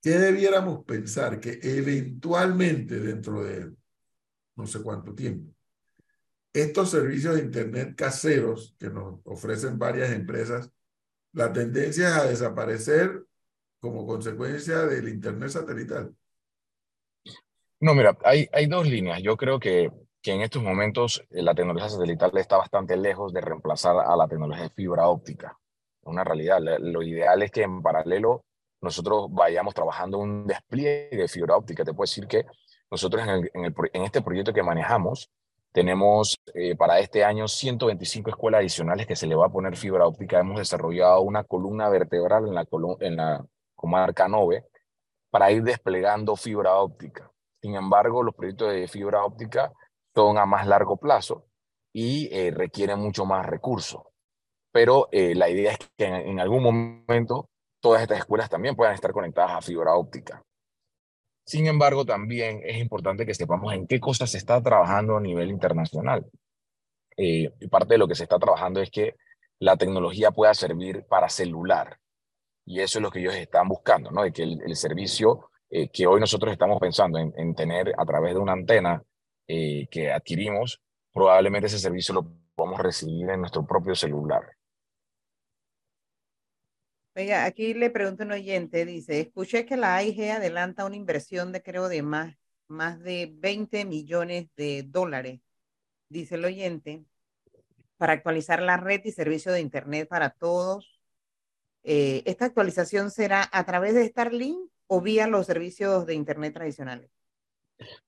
¿Qué 0.00 0.10
debiéramos 0.10 0.84
pensar 0.84 1.40
que 1.40 1.58
eventualmente 1.62 3.00
dentro 3.00 3.42
de 3.42 3.72
no 4.56 4.66
sé 4.66 4.82
cuánto 4.82 5.14
tiempo 5.14 5.52
estos 6.52 6.90
servicios 6.90 7.36
de 7.36 7.42
Internet 7.42 7.94
caseros 7.96 8.74
que 8.78 8.90
nos 8.90 9.20
ofrecen 9.24 9.78
varias 9.78 10.10
empresas, 10.10 10.70
la 11.32 11.52
tendencia 11.52 12.08
es 12.08 12.14
a 12.16 12.26
desaparecer 12.26 13.22
como 13.80 14.06
consecuencia 14.06 14.78
del 14.86 15.08
Internet 15.08 15.50
satelital. 15.50 16.14
No, 17.80 17.94
mira, 17.94 18.16
hay, 18.24 18.48
hay 18.52 18.66
dos 18.66 18.88
líneas. 18.88 19.22
Yo 19.22 19.36
creo 19.36 19.60
que, 19.60 19.92
que 20.20 20.32
en 20.32 20.40
estos 20.40 20.62
momentos 20.62 21.22
eh, 21.30 21.42
la 21.42 21.54
tecnología 21.54 21.88
satelital 21.88 22.36
está 22.36 22.56
bastante 22.56 22.96
lejos 22.96 23.32
de 23.32 23.40
reemplazar 23.40 23.96
a 23.96 24.16
la 24.16 24.26
tecnología 24.26 24.64
de 24.64 24.70
fibra 24.70 25.06
óptica. 25.06 25.56
Una 26.02 26.24
realidad. 26.24 26.60
Lo 26.80 27.02
ideal 27.02 27.42
es 27.42 27.52
que 27.52 27.62
en 27.62 27.82
paralelo 27.82 28.44
nosotros 28.80 29.26
vayamos 29.30 29.74
trabajando 29.74 30.18
un 30.18 30.46
despliegue 30.46 31.16
de 31.16 31.28
fibra 31.28 31.56
óptica. 31.56 31.84
Te 31.84 31.92
puedo 31.92 32.04
decir 32.04 32.26
que 32.26 32.46
nosotros 32.90 33.22
en, 33.22 33.28
el, 33.28 33.50
en, 33.54 33.64
el, 33.64 33.74
en 33.92 34.02
este 34.02 34.22
proyecto 34.22 34.52
que 34.52 34.62
manejamos, 34.62 35.30
tenemos 35.72 36.36
eh, 36.54 36.74
para 36.76 36.98
este 36.98 37.24
año 37.24 37.46
125 37.46 38.30
escuelas 38.30 38.60
adicionales 38.60 39.06
que 39.06 39.16
se 39.16 39.26
le 39.26 39.34
va 39.34 39.46
a 39.46 39.50
poner 39.50 39.76
fibra 39.76 40.06
óptica. 40.06 40.40
Hemos 40.40 40.58
desarrollado 40.58 41.20
una 41.20 41.44
columna 41.44 41.88
vertebral 41.88 42.48
en 42.48 42.54
la, 42.54 42.66
en 43.00 43.16
la 43.16 43.46
comarca 43.74 44.28
Nove 44.28 44.64
para 45.30 45.52
ir 45.52 45.62
desplegando 45.62 46.36
fibra 46.36 46.76
óptica. 46.76 47.30
Sin 47.60 47.74
embargo, 47.74 48.22
los 48.22 48.34
proyectos 48.34 48.72
de 48.72 48.88
fibra 48.88 49.24
óptica 49.24 49.72
son 50.14 50.38
a 50.38 50.46
más 50.46 50.66
largo 50.66 50.96
plazo 50.96 51.44
y 51.92 52.28
eh, 52.32 52.50
requieren 52.50 52.98
mucho 52.98 53.24
más 53.24 53.44
recursos. 53.44 54.02
Pero 54.72 55.08
eh, 55.12 55.34
la 55.34 55.48
idea 55.48 55.72
es 55.72 55.78
que 55.96 56.04
en, 56.04 56.14
en 56.14 56.40
algún 56.40 56.62
momento 56.62 57.50
todas 57.88 58.02
estas 58.02 58.18
escuelas 58.18 58.50
también 58.50 58.76
puedan 58.76 58.92
estar 58.92 59.12
conectadas 59.12 59.52
a 59.52 59.62
fibra 59.62 59.94
óptica. 59.94 60.44
Sin 61.46 61.66
embargo, 61.66 62.04
también 62.04 62.60
es 62.62 62.76
importante 62.76 63.24
que 63.24 63.32
sepamos 63.32 63.72
en 63.72 63.86
qué 63.86 63.98
cosas 63.98 64.30
se 64.30 64.36
está 64.36 64.62
trabajando 64.62 65.16
a 65.16 65.20
nivel 65.22 65.48
internacional. 65.48 66.26
Eh, 67.16 67.50
y 67.58 67.68
parte 67.68 67.94
de 67.94 67.98
lo 67.98 68.06
que 68.06 68.14
se 68.14 68.24
está 68.24 68.38
trabajando 68.38 68.82
es 68.82 68.90
que 68.90 69.14
la 69.58 69.78
tecnología 69.78 70.32
pueda 70.32 70.52
servir 70.52 71.06
para 71.08 71.30
celular. 71.30 71.98
Y 72.66 72.80
eso 72.80 72.98
es 72.98 73.02
lo 73.02 73.10
que 73.10 73.20
ellos 73.20 73.34
están 73.34 73.66
buscando, 73.68 74.10
¿no? 74.10 74.22
De 74.22 74.32
que 74.32 74.42
el, 74.42 74.76
servicio 74.76 75.48
eh, 75.70 75.88
que 75.88 76.06
hoy 76.06 76.20
nosotros 76.20 76.52
estamos 76.52 76.78
pensando 76.78 77.18
en, 77.18 77.32
en, 77.38 77.54
tener 77.54 77.94
a 77.96 78.04
través 78.04 78.34
de 78.34 78.40
una 78.40 78.52
antena 78.52 79.02
eh, 79.46 79.88
que 79.90 80.12
adquirimos, 80.12 80.82
probablemente 81.10 81.68
ese 81.68 81.78
servicio 81.78 82.12
lo 82.12 82.26
podamos 82.54 82.80
recibir 82.80 83.30
en 83.30 83.40
nuestro 83.40 83.66
propio 83.66 83.94
celular. 83.94 84.57
Oiga, 87.18 87.46
aquí 87.46 87.74
le 87.74 87.90
pregunto 87.90 88.22
a 88.22 88.26
un 88.26 88.32
oyente, 88.32 88.86
dice, 88.86 89.18
escuché 89.18 89.66
que 89.66 89.76
la 89.76 89.96
AIG 89.96 90.30
adelanta 90.30 90.84
una 90.84 90.94
inversión 90.94 91.50
de 91.50 91.64
creo 91.64 91.88
de 91.88 92.00
más, 92.00 92.36
más 92.68 93.00
de 93.00 93.34
20 93.34 93.86
millones 93.86 94.46
de 94.54 94.84
dólares, 94.84 95.40
dice 96.08 96.36
el 96.36 96.44
oyente, 96.44 97.04
para 97.96 98.12
actualizar 98.12 98.62
la 98.62 98.76
red 98.76 99.00
y 99.04 99.10
servicio 99.10 99.50
de 99.50 99.60
Internet 99.60 100.06
para 100.08 100.30
todos. 100.30 101.00
Eh, 101.82 102.22
¿Esta 102.24 102.44
actualización 102.44 103.10
será 103.10 103.48
a 103.50 103.66
través 103.66 103.94
de 103.94 104.06
Starlink 104.06 104.70
o 104.86 105.00
vía 105.00 105.26
los 105.26 105.44
servicios 105.44 106.06
de 106.06 106.14
Internet 106.14 106.54
tradicionales? 106.54 107.10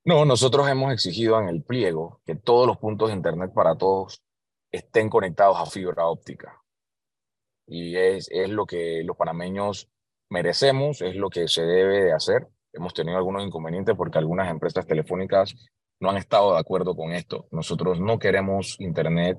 No, 0.04 0.24
nosotros 0.24 0.68
hemos 0.68 0.92
exigido 0.92 1.40
en 1.40 1.48
el 1.48 1.64
pliego 1.64 2.20
que 2.24 2.36
todos 2.36 2.64
los 2.64 2.78
puntos 2.78 3.08
de 3.08 3.16
Internet 3.16 3.50
para 3.52 3.74
todos 3.74 4.22
estén 4.70 5.10
conectados 5.10 5.56
a 5.58 5.66
fibra 5.66 6.06
óptica 6.06 6.59
y 7.70 7.96
es, 7.96 8.28
es 8.30 8.50
lo 8.50 8.66
que 8.66 9.02
los 9.04 9.16
panameños 9.16 9.88
merecemos, 10.28 11.00
es 11.02 11.14
lo 11.14 11.30
que 11.30 11.46
se 11.46 11.62
debe 11.62 12.04
de 12.04 12.12
hacer. 12.12 12.48
Hemos 12.72 12.92
tenido 12.94 13.16
algunos 13.16 13.44
inconvenientes 13.44 13.94
porque 13.96 14.18
algunas 14.18 14.50
empresas 14.50 14.86
telefónicas 14.86 15.54
no 16.00 16.10
han 16.10 16.16
estado 16.16 16.54
de 16.54 16.58
acuerdo 16.58 16.96
con 16.96 17.12
esto. 17.12 17.46
Nosotros 17.52 18.00
no 18.00 18.18
queremos 18.18 18.76
Internet 18.80 19.38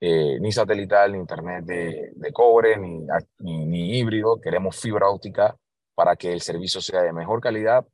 eh, 0.00 0.38
ni 0.40 0.52
satelital, 0.52 1.12
ni 1.12 1.18
Internet 1.18 1.64
de, 1.64 2.12
de 2.14 2.32
cobre, 2.32 2.78
ni, 2.78 3.06
ni, 3.40 3.98
híbrido. 3.98 4.40
Queremos 4.40 4.80
fibra 4.80 5.10
óptica 5.10 5.54
para 5.94 6.16
que 6.16 6.32
el 6.32 6.40
servicio 6.40 6.80
sea 6.80 7.02
de 7.02 7.12
mejor 7.12 7.40
calidad, 7.40 7.86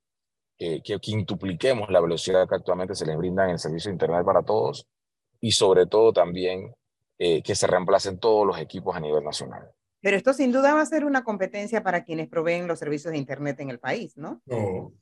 eh, 0.58 0.80
que 0.82 0.98
quintupliquemos 1.00 1.90
la 1.90 2.00
velocidad 2.00 2.48
que 2.48 2.54
actualmente 2.54 2.94
se 2.94 3.06
les 3.06 3.16
brinda 3.16 3.44
en 3.44 3.50
el 3.50 3.58
servicio 3.58 3.88
de 3.88 3.94
Internet 3.94 4.24
para 4.24 4.42
todos 4.42 4.86
y 5.40 5.50
sobre 5.52 5.86
todo 5.86 6.12
también 6.12 6.72
eh, 7.24 7.40
que 7.42 7.54
se 7.54 7.68
reemplacen 7.68 8.18
todos 8.18 8.44
los 8.44 8.58
equipos 8.58 8.96
a 8.96 9.00
nivel 9.00 9.22
nacional. 9.22 9.70
Pero 10.00 10.16
esto 10.16 10.32
sin 10.32 10.50
duda 10.50 10.74
va 10.74 10.80
a 10.80 10.86
ser 10.86 11.04
una 11.04 11.22
competencia 11.22 11.84
para 11.84 12.02
quienes 12.02 12.26
proveen 12.28 12.66
los 12.66 12.80
servicios 12.80 13.12
de 13.12 13.18
Internet 13.18 13.60
en 13.60 13.70
el 13.70 13.78
país, 13.78 14.16
¿no? 14.16 14.42
No. 14.46 14.92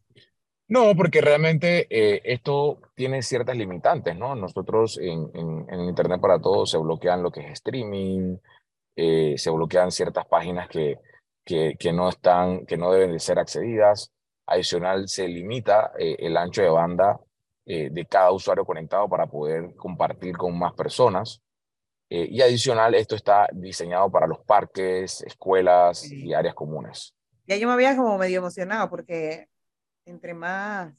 No, 0.69 0.95
porque 0.95 1.23
realmente 1.23 1.87
eh, 1.89 2.21
esto 2.25 2.81
tiene 2.95 3.23
ciertas 3.23 3.57
limitantes, 3.57 4.17
¿no? 4.17 4.35
Nosotros 4.35 4.99
en, 4.99 5.31
en, 5.33 5.67
en, 5.71 5.81
Internet 5.89 6.21
para 6.21 6.39
Todos 6.39 6.71
se 6.71 6.77
bloquean 6.77 7.23
lo 7.23 7.33
que 7.33 7.41
es 7.41 7.53
streaming, 7.53 8.37
eh, 8.97 9.39
se 9.39 9.51
bloquean 9.51 9.91
ciertas 9.91 10.27
páginas 10.27 10.69
que, 10.69 10.99
que, 11.43 11.75
que, 11.79 11.93
no 11.93 12.11
están, 12.11 12.67
que 12.67 12.77
no 12.77 12.93
deben 12.93 13.13
de 13.13 13.19
ser 13.19 13.39
accedidas. 13.39 14.13
Adicional, 14.45 15.09
se 15.09 15.27
limita 15.27 15.93
eh, 15.99 16.17
el 16.19 16.37
ancho 16.37 16.61
de 16.61 16.69
banda 16.69 17.19
eh, 17.65 17.89
de 17.91 18.05
cada 18.05 18.31
usuario 18.31 18.67
conectado 18.67 19.09
para 19.09 19.27
poder 19.27 19.75
compartir 19.75 20.37
con 20.37 20.59
más 20.59 20.75
personas. 20.75 21.41
Eh, 22.13 22.27
y 22.29 22.43
adicional, 22.43 22.97
esto 22.97 23.15
está 23.15 23.49
diseñado 23.53 24.11
para 24.11 24.27
los 24.27 24.41
parques, 24.41 25.23
escuelas 25.23 26.01
sí. 26.01 26.27
y 26.27 26.35
áreas 26.35 26.57
comunes. 26.57 27.15
Ya 27.47 27.57
yo 27.57 27.69
me 27.69 27.75
había 27.75 27.97
como 27.97 28.19
medio 28.19 28.39
emocionado 28.39 28.91
porque 28.91 29.49
entre 30.07 30.35
más 30.35 30.93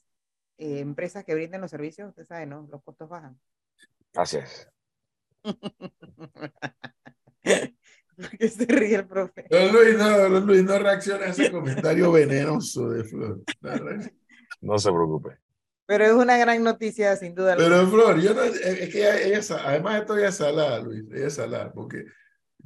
eh, 0.57 0.79
empresas 0.79 1.25
que 1.25 1.35
brinden 1.35 1.59
los 1.59 1.69
servicios, 1.69 2.07
usted 2.07 2.25
sabe, 2.25 2.45
¿no? 2.45 2.65
Los 2.71 2.81
costos 2.81 3.09
bajan. 3.09 3.37
Así 4.15 4.37
es. 4.37 4.69
qué 8.39 8.47
se 8.47 8.65
ríe 8.65 8.95
el 8.95 9.07
profe? 9.07 9.45
Don 9.49 9.71
Luis, 9.71 9.97
no, 9.97 10.17
don 10.17 10.45
Luis, 10.45 10.63
no 10.63 10.79
reacciona 10.79 11.25
a 11.25 11.29
ese 11.29 11.51
comentario 11.51 12.11
venenoso 12.11 12.89
de 12.89 13.03
Flor. 13.03 13.41
No, 13.59 13.71
no 14.61 14.79
se 14.79 14.91
preocupe. 14.91 15.37
Pero 15.91 16.05
es 16.05 16.13
una 16.13 16.37
gran 16.37 16.63
noticia, 16.63 17.17
sin 17.17 17.35
duda. 17.35 17.57
Pero 17.57 17.85
Flor, 17.89 18.17
yo 18.21 18.33
no, 18.33 18.43
es 18.43 18.61
que 18.61 18.99
ella, 18.99 19.21
ella, 19.21 19.41
además 19.65 19.99
esto 19.99 20.17
ya 20.17 20.29
es 20.29 20.35
salada, 20.35 20.79
Luis, 20.79 21.03
ella 21.11 21.27
es 21.27 21.33
salada, 21.33 21.73
porque 21.73 22.05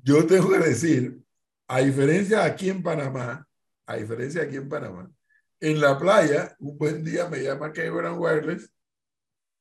yo 0.03 0.27
tengo 0.27 0.51
que 0.51 0.59
decir, 0.59 1.19
a 1.67 1.79
diferencia 1.79 2.45
aquí 2.45 2.69
en 2.69 2.83
Panamá, 2.83 3.49
a 3.87 3.95
diferencia 3.95 4.43
aquí 4.43 4.57
en 4.57 4.69
Panamá, 4.69 5.11
en 5.59 5.81
la 5.81 5.97
playa, 5.97 6.55
un 6.59 6.77
buen 6.77 7.03
día 7.03 7.27
me 7.27 7.41
llama 7.41 7.73
Cameron 7.73 8.19
Wireless 8.19 8.71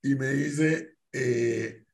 y 0.02 0.14
me 0.14 0.28
dice, 0.34 0.98
eh, 1.10 1.86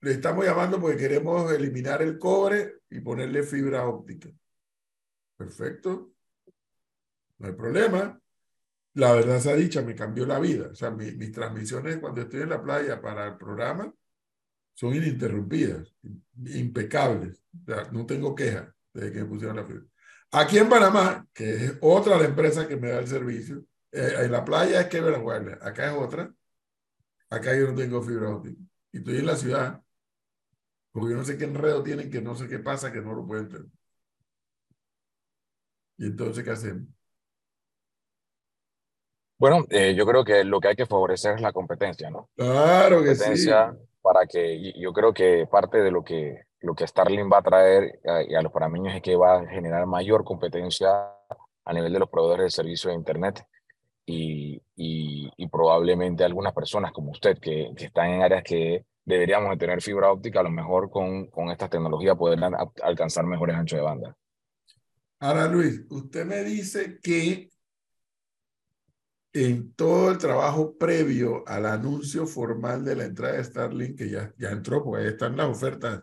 le 0.00 0.10
estamos 0.12 0.46
llamando 0.46 0.80
porque 0.80 0.96
queremos 0.96 1.52
eliminar 1.52 2.00
el 2.00 2.18
cobre 2.18 2.76
y 2.88 3.00
ponerle 3.00 3.42
fibra 3.42 3.86
óptica. 3.86 4.30
Perfecto. 5.36 6.14
No 7.36 7.48
hay 7.48 7.52
problema 7.52 8.18
la 8.94 9.12
verdad 9.12 9.40
se 9.40 9.50
ha 9.50 9.56
dicha, 9.56 9.82
me 9.82 9.94
cambió 9.94 10.26
la 10.26 10.38
vida. 10.40 10.68
O 10.72 10.74
sea, 10.74 10.90
mi, 10.90 11.12
mis 11.12 11.32
transmisiones 11.32 11.98
cuando 11.98 12.22
estoy 12.22 12.42
en 12.42 12.50
la 12.50 12.62
playa 12.62 13.00
para 13.00 13.26
el 13.28 13.36
programa 13.36 13.92
son 14.74 14.94
ininterrumpidas, 14.94 15.94
impecables. 16.46 17.42
O 17.62 17.64
sea, 17.66 17.90
no 17.92 18.06
tengo 18.06 18.34
quejas 18.34 18.68
desde 18.92 19.12
que 19.12 19.24
pusieron 19.24 19.56
la 19.56 19.64
fibra. 19.64 19.84
Aquí 20.32 20.58
en 20.58 20.68
Panamá, 20.68 21.26
que 21.32 21.66
es 21.66 21.78
otra 21.80 22.16
la 22.16 22.24
empresa 22.24 22.66
que 22.68 22.76
me 22.76 22.88
da 22.88 23.00
el 23.00 23.08
servicio, 23.08 23.64
eh, 23.92 24.14
en 24.20 24.32
la 24.32 24.44
playa 24.44 24.82
es 24.82 24.86
que 24.88 25.00
Wireless, 25.00 25.60
acá 25.62 25.90
es 25.90 25.98
otra, 25.98 26.32
acá 27.30 27.56
yo 27.56 27.68
no 27.68 27.74
tengo 27.74 28.02
fibra 28.02 28.30
óptica. 28.30 28.62
Y 28.92 28.98
estoy 28.98 29.18
en 29.18 29.26
la 29.26 29.36
ciudad, 29.36 29.82
porque 30.92 31.10
yo 31.12 31.16
no 31.16 31.24
sé 31.24 31.36
qué 31.36 31.44
enredo 31.44 31.82
tienen, 31.82 32.10
que 32.10 32.20
no 32.22 32.34
sé 32.34 32.48
qué 32.48 32.58
pasa, 32.60 32.92
que 32.92 33.00
no 33.00 33.14
lo 33.14 33.26
pueden 33.26 33.48
tener. 33.48 33.66
Y 35.98 36.06
entonces, 36.06 36.44
¿qué 36.44 36.50
hacemos? 36.50 36.88
Bueno, 39.40 39.64
eh, 39.70 39.94
yo 39.96 40.04
creo 40.04 40.22
que 40.22 40.44
lo 40.44 40.60
que 40.60 40.68
hay 40.68 40.76
que 40.76 40.84
favorecer 40.84 41.36
es 41.36 41.40
la 41.40 41.50
competencia, 41.50 42.10
¿no? 42.10 42.28
Claro 42.36 43.02
que 43.02 43.14
sí. 43.14 43.50
Para 44.02 44.26
que 44.26 44.74
yo 44.78 44.92
creo 44.92 45.14
que 45.14 45.46
parte 45.50 45.78
de 45.78 45.90
lo 45.90 46.04
que, 46.04 46.42
lo 46.60 46.74
que 46.74 46.86
Starlink 46.86 47.32
va 47.32 47.38
a 47.38 47.42
traer 47.42 48.00
a, 48.04 48.38
a 48.38 48.42
los 48.42 48.52
panameños 48.52 48.94
es 48.94 49.00
que 49.00 49.16
va 49.16 49.40
a 49.40 49.46
generar 49.46 49.86
mayor 49.86 50.24
competencia 50.24 50.90
a 51.64 51.72
nivel 51.72 51.90
de 51.90 52.00
los 52.00 52.10
proveedores 52.10 52.44
de 52.44 52.50
servicios 52.50 52.90
de 52.90 52.98
Internet 52.98 53.42
y, 54.04 54.60
y, 54.76 55.48
probablemente 55.48 56.22
algunas 56.22 56.52
personas 56.52 56.92
como 56.92 57.12
usted 57.12 57.38
que, 57.38 57.72
que, 57.74 57.86
están 57.86 58.10
en 58.10 58.22
áreas 58.22 58.42
que 58.42 58.84
deberíamos 59.06 59.50
de 59.50 59.56
tener 59.56 59.80
fibra 59.80 60.12
óptica, 60.12 60.40
a 60.40 60.44
lo 60.44 60.50
mejor 60.50 60.90
con, 60.90 61.28
con 61.28 61.50
esta 61.50 61.68
tecnología 61.68 62.14
podrán 62.14 62.54
alcanzar 62.82 63.24
mejores 63.24 63.56
anchos 63.56 63.78
de 63.78 63.84
banda. 63.84 64.16
Ahora, 65.18 65.46
Luis, 65.46 65.82
usted 65.88 66.26
me 66.26 66.42
dice 66.44 66.98
que 67.02 67.50
en 69.32 69.72
todo 69.74 70.10
el 70.10 70.18
trabajo 70.18 70.76
previo 70.76 71.46
al 71.46 71.66
anuncio 71.66 72.26
formal 72.26 72.84
de 72.84 72.96
la 72.96 73.04
entrada 73.04 73.34
de 73.34 73.44
Starlink, 73.44 73.96
que 73.96 74.10
ya, 74.10 74.32
ya 74.36 74.50
entró, 74.50 74.82
porque 74.82 75.02
ahí 75.04 75.08
están 75.10 75.36
las 75.36 75.46
ofertas, 75.46 76.02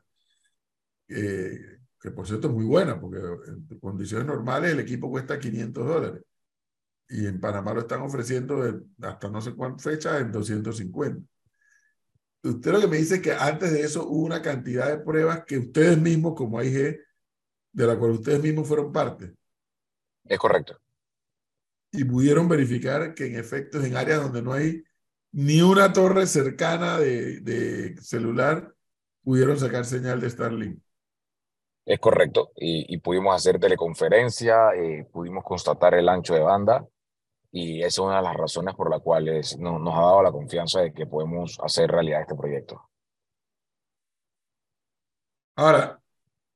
eh, 1.09 1.79
que 1.99 2.11
por 2.11 2.25
cierto 2.25 2.47
es 2.47 2.53
muy 2.53 2.65
buena, 2.65 2.99
porque 2.99 3.17
en 3.17 3.79
condiciones 3.79 4.27
normales 4.27 4.71
el 4.71 4.79
equipo 4.79 5.09
cuesta 5.09 5.39
500 5.39 5.85
dólares. 5.85 6.23
Y 7.09 7.25
en 7.25 7.39
Panamá 7.39 7.73
lo 7.73 7.81
están 7.81 8.01
ofreciendo 8.01 8.83
hasta 9.01 9.29
no 9.29 9.41
sé 9.41 9.53
cuántas 9.55 9.83
fechas 9.83 10.21
en 10.21 10.31
250. 10.31 11.25
Usted 12.43 12.71
lo 12.71 12.81
que 12.81 12.87
me 12.87 12.97
dice 12.97 13.15
es 13.15 13.21
que 13.21 13.33
antes 13.33 13.71
de 13.71 13.81
eso 13.81 14.07
hubo 14.07 14.25
una 14.25 14.41
cantidad 14.41 14.89
de 14.89 14.99
pruebas 14.99 15.43
que 15.45 15.57
ustedes 15.57 15.97
mismos, 15.97 16.33
como 16.35 16.59
AIG, 16.59 16.99
de 17.71 17.87
la 17.87 17.97
cual 17.97 18.11
ustedes 18.11 18.41
mismos 18.41 18.67
fueron 18.67 18.91
parte. 18.91 19.33
Es 20.25 20.37
correcto 20.37 20.79
y 21.91 22.03
pudieron 22.03 22.47
verificar 22.47 23.13
que 23.13 23.27
en 23.27 23.35
efecto 23.35 23.81
en 23.83 23.95
áreas 23.95 24.21
donde 24.21 24.41
no 24.41 24.53
hay 24.53 24.83
ni 25.31 25.61
una 25.61 25.93
torre 25.93 26.25
cercana 26.25 26.97
de, 26.97 27.41
de 27.41 27.97
celular, 28.01 28.73
pudieron 29.23 29.59
sacar 29.59 29.85
señal 29.85 30.21
de 30.21 30.29
Starlink. 30.29 30.79
Es 31.85 31.99
correcto, 31.99 32.51
y, 32.57 32.97
pudimos 32.97 33.33
hacer 33.33 33.59
teleconferencia, 33.59 34.71
eh, 34.75 35.05
pudimos 35.11 35.43
constatar 35.43 35.93
el 35.93 36.09
ancho 36.09 36.33
de 36.33 36.41
banda, 36.41 36.85
y 37.51 37.79
esa 37.79 37.87
es 37.87 37.99
una 37.99 38.17
de 38.17 38.23
las 38.23 38.35
razones 38.35 38.75
por 38.75 38.89
las 38.89 39.01
cuales 39.01 39.57
nos 39.57 39.95
ha 39.95 40.01
dado 40.01 40.21
la 40.21 40.31
confianza 40.31 40.81
de 40.81 40.93
que 40.93 41.05
podemos 41.05 41.57
hacer 41.61 41.89
realidad 41.89 42.21
este 42.21 42.35
proyecto. 42.35 42.89
Ahora, 45.55 46.01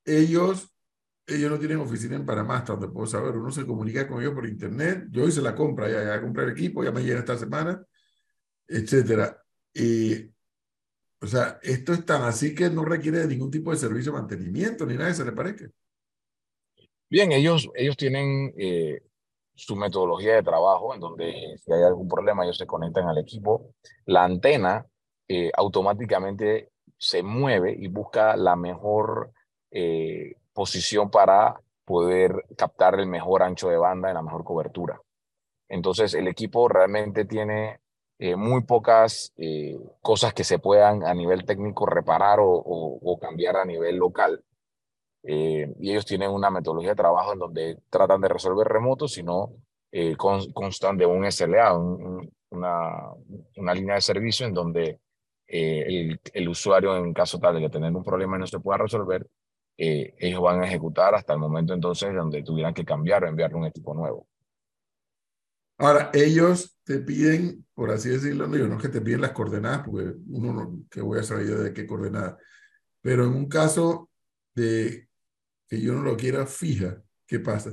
ellos 0.06 0.71
ellos 1.36 1.52
no 1.52 1.60
tienen 1.60 1.80
oficina 1.80 2.16
en 2.16 2.26
Panamá, 2.26 2.58
hasta 2.58 2.74
donde 2.74 2.90
puedo 2.90 3.08
saber. 3.08 3.36
Uno 3.38 3.52
se 3.52 3.66
comunica 3.66 4.08
con 4.08 4.22
ellos 4.22 4.34
por 4.34 4.48
internet. 4.48 5.06
Yo 5.10 5.28
hice 5.28 5.42
la 5.42 5.56
compra, 5.56 5.90
ya, 5.90 6.04
ya 6.04 6.22
compré 6.22 6.46
el 6.46 6.52
equipo, 6.52 6.84
ya 6.84 6.92
me 6.92 7.04
llega 7.04 7.20
esta 7.20 7.38
semana, 7.38 7.84
etcétera. 8.68 9.38
O 11.24 11.28
sea, 11.28 11.60
esto 11.62 11.94
es 11.94 12.04
tan 12.04 12.24
así 12.24 12.56
que 12.56 12.70
no 12.70 12.84
requiere 12.84 13.20
de 13.20 13.28
ningún 13.28 13.52
tipo 13.52 13.70
de 13.70 13.78
servicio 13.78 14.12
de 14.12 14.20
mantenimiento 14.20 14.88
ni 14.88 14.96
nada, 14.96 15.14
¿se 15.14 15.24
le 15.24 15.32
parece? 15.32 15.70
Bien, 17.08 17.32
ellos, 17.32 17.70
ellos 17.76 17.96
tienen 17.96 18.52
eh, 18.58 19.02
su 19.54 19.76
metodología 19.76 20.36
de 20.36 20.44
trabajo 20.44 20.96
en 20.96 21.00
donde 21.00 21.58
si 21.64 21.72
hay 21.72 21.84
algún 21.84 22.08
problema 22.08 22.44
ellos 22.44 22.58
se 22.58 22.66
conectan 22.66 23.08
al 23.08 23.20
equipo. 23.20 23.76
La 24.06 24.24
antena 24.24 24.88
eh, 25.28 25.52
automáticamente 25.56 26.72
se 26.98 27.22
mueve 27.22 27.76
y 27.78 27.88
busca 27.88 28.36
la 28.36 28.56
mejor 28.56 29.32
eh, 29.70 30.38
posición 30.54 31.10
para 31.10 31.62
poder 31.86 32.46
captar 32.58 33.00
el 33.00 33.08
mejor 33.08 33.44
ancho 33.44 33.70
de 33.70 33.78
banda 33.78 34.12
y 34.12 34.14
la 34.14 34.22
mejor 34.22 34.44
cobertura. 34.44 35.02
Entonces, 35.68 36.14
el 36.14 36.28
equipo 36.28 36.68
realmente 36.68 37.26
tiene 37.26 37.80
eh, 38.24 38.36
muy 38.36 38.62
pocas 38.64 39.34
eh, 39.36 39.80
cosas 40.00 40.32
que 40.34 40.44
se 40.44 40.60
puedan 40.60 41.04
a 41.04 41.14
nivel 41.16 41.44
técnico 41.44 41.88
reparar 41.88 42.38
o, 42.40 43.18
cambiar 43.20 43.58
a 43.58 43.66
nivel 43.66 43.96
local. 43.96 44.44
Eh, 45.24 45.74
y 45.80 45.92
ellos 45.92 46.06
tienen 46.06 46.30
una 46.30 46.52
metodología 46.52 46.92
de 46.92 46.96
trabajo 46.96 47.34
en 47.34 47.40
donde 47.40 47.78
tratan 47.90 48.22
de 48.22 48.28
resolver 48.28 48.68
remotos, 48.68 49.14
sino 49.14 49.54
constan 50.54 50.98
de 50.98 51.08
un 51.08 51.30
SLA, 51.32 51.76
una, 52.52 53.74
línea 53.74 53.96
de 53.96 54.02
servicio 54.02 54.46
en 54.46 54.54
donde 54.54 55.00
el, 55.48 56.48
usuario, 56.48 56.96
en 56.98 57.14
caso 57.14 57.40
tal 57.40 57.60
de 57.60 57.70
tener 57.70 57.92
un 57.92 58.04
problema 58.04 58.38
y 58.38 58.42
no 58.42 58.48
se 58.48 58.60
pueda 58.60 58.78
resolver, 58.78 59.26
eh, 59.78 60.14
ellos 60.18 60.42
van 60.42 60.62
a 60.62 60.68
ejecutar 60.68 61.16
hasta 61.16 61.34
el 61.34 61.40
momento 61.40 61.74
entonces 61.74 62.14
donde 62.14 62.44
tuvieran 62.44 62.74
que 62.74 62.86
cambiar 62.86 63.24
o 63.24 63.28
enviarle 63.28 63.58
un 63.58 63.66
equipo 63.66 63.94
nuevo. 63.94 64.28
Ahora, 65.78 66.12
ellos 66.14 66.78
te 66.84 67.00
piden, 67.00 67.66
por 67.74 67.90
así 67.90 68.10
decirlo, 68.10 68.48
no, 68.48 68.56
no 68.56 68.76
es 68.76 68.82
que 68.82 68.90
te 68.90 69.02
piden 69.02 69.22
las 69.22 69.32
coordenadas, 69.32 69.82
porque 69.84 70.14
uno 70.30 70.54
no, 70.54 70.84
que 70.90 71.02
voy 71.02 71.20
a 71.20 71.24
saber 71.24 71.48
yo 71.48 71.58
de 71.58 71.74
qué 71.74 71.88
coordenadas, 71.88 72.38
pero 73.02 73.24
en 73.24 73.32
un 73.32 73.48
caso 73.48 74.10
de 74.54 75.10
que 75.68 75.82
yo 75.82 75.94
no 75.94 76.04
lo 76.04 76.16
quiera 76.16 76.46
fija, 76.46 77.02
¿qué 77.26 77.40
pasa? 77.40 77.72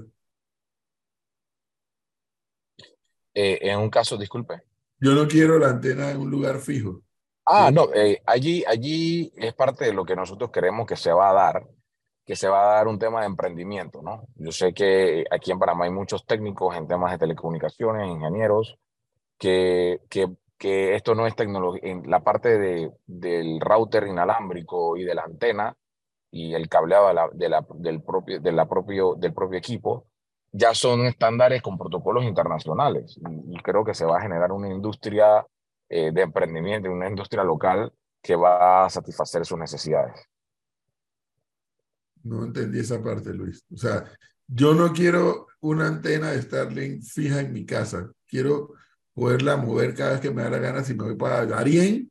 Eh, 3.35 3.59
en 3.61 3.79
un 3.79 3.91
caso, 3.91 4.17
disculpe. 4.17 4.63
Yo 5.01 5.15
no 5.15 5.29
quiero 5.29 5.59
la 5.59 5.69
antena 5.69 6.11
en 6.11 6.21
un 6.21 6.31
lugar 6.31 6.59
fijo. 6.61 7.03
Ah, 7.45 7.71
no, 7.71 7.93
eh, 7.95 8.23
allí, 8.27 8.65
allí 8.67 9.33
es 9.37 9.55
parte 9.55 9.85
de 9.85 9.93
lo 9.93 10.05
que 10.05 10.17
nosotros 10.17 10.51
queremos 10.51 10.87
que 10.87 10.97
se 10.97 11.13
va 11.13 11.31
a 11.31 11.35
dar 11.35 11.69
que 12.29 12.37
se 12.37 12.47
va 12.47 12.61
a 12.61 12.75
dar 12.75 12.89
un 12.89 12.99
tema 12.99 13.21
de 13.21 13.27
emprendimiento, 13.27 14.03
¿no? 14.03 14.27
Yo 14.35 14.53
sé 14.53 14.75
que 14.75 15.25
aquí 15.31 15.51
en 15.51 15.59
Panamá 15.59 15.87
hay 15.87 15.91
muchos 15.91 16.27
técnicos 16.27 16.77
en 16.77 16.87
temas 16.87 17.11
de 17.11 17.17
telecomunicaciones, 17.17 18.07
ingenieros, 18.07 18.77
que, 19.39 20.03
que, 20.11 20.29
que 20.59 20.95
esto 20.95 21.15
no 21.15 21.27
es 21.27 21.35
tecnología, 21.35 21.81
la 22.05 22.21
parte 22.21 22.59
de, 22.59 22.93
del 23.07 23.59
router 23.61 24.09
inalámbrico 24.09 24.99
y 24.99 25.05
de 25.05 25.15
la 25.15 25.23
antena 25.23 25.75
y 26.31 26.53
el 26.53 26.69
cableado 26.69 27.09
de 27.09 27.15
la, 27.15 27.31
de 27.33 27.49
la, 27.49 27.67
del, 27.77 28.03
propio, 28.03 28.41
de 28.41 28.53
la 28.53 28.69
propio, 28.69 29.15
del 29.15 29.33
propio 29.33 29.59
equipo, 29.59 30.05
ya 30.53 30.75
son 30.75 31.07
estándares 31.07 31.63
con 31.63 31.79
protocolos 31.79 32.25
internacionales 32.25 33.19
y, 33.49 33.57
creo 33.63 33.87
que 33.87 33.95
se 33.95 34.05
va 34.05 34.19
a 34.19 34.21
generar 34.21 34.53
una 34.53 34.69
industria 34.69 35.47
eh, 35.89 36.13
de 36.13 36.21
emprendimiento, 36.21 36.91
una 36.91 37.09
industria 37.09 37.43
local 37.43 37.91
que 38.21 38.37
va 38.37 38.85
a 38.85 38.91
satisfacer 38.91 39.47
sus 39.47 39.59
necesidades. 39.59 40.29
No 42.23 42.45
entendí 42.45 42.81
esa 42.81 43.03
parte, 43.03 43.33
Luis. 43.33 43.65
O 43.73 43.77
sea, 43.77 44.05
yo 44.47 44.75
no 44.75 44.93
quiero 44.93 45.49
una 45.61 45.87
antena 45.87 46.31
de 46.31 46.43
Starlink 46.43 47.03
fija 47.03 47.41
en 47.41 47.53
mi 47.53 47.67
casa. 47.67 48.11
Quiero 48.27 48.75
poderla 49.13 49.57
mover 49.57 49.95
cada 49.95 50.13
vez 50.13 50.21
que 50.21 50.31
me 50.31 50.43
da 50.43 50.51
la 50.51 50.59
gana 50.59 50.85
si 50.85 50.95
me 50.95 51.05
voy 51.05 51.17
para 51.17 51.45
Darien. 51.45 52.11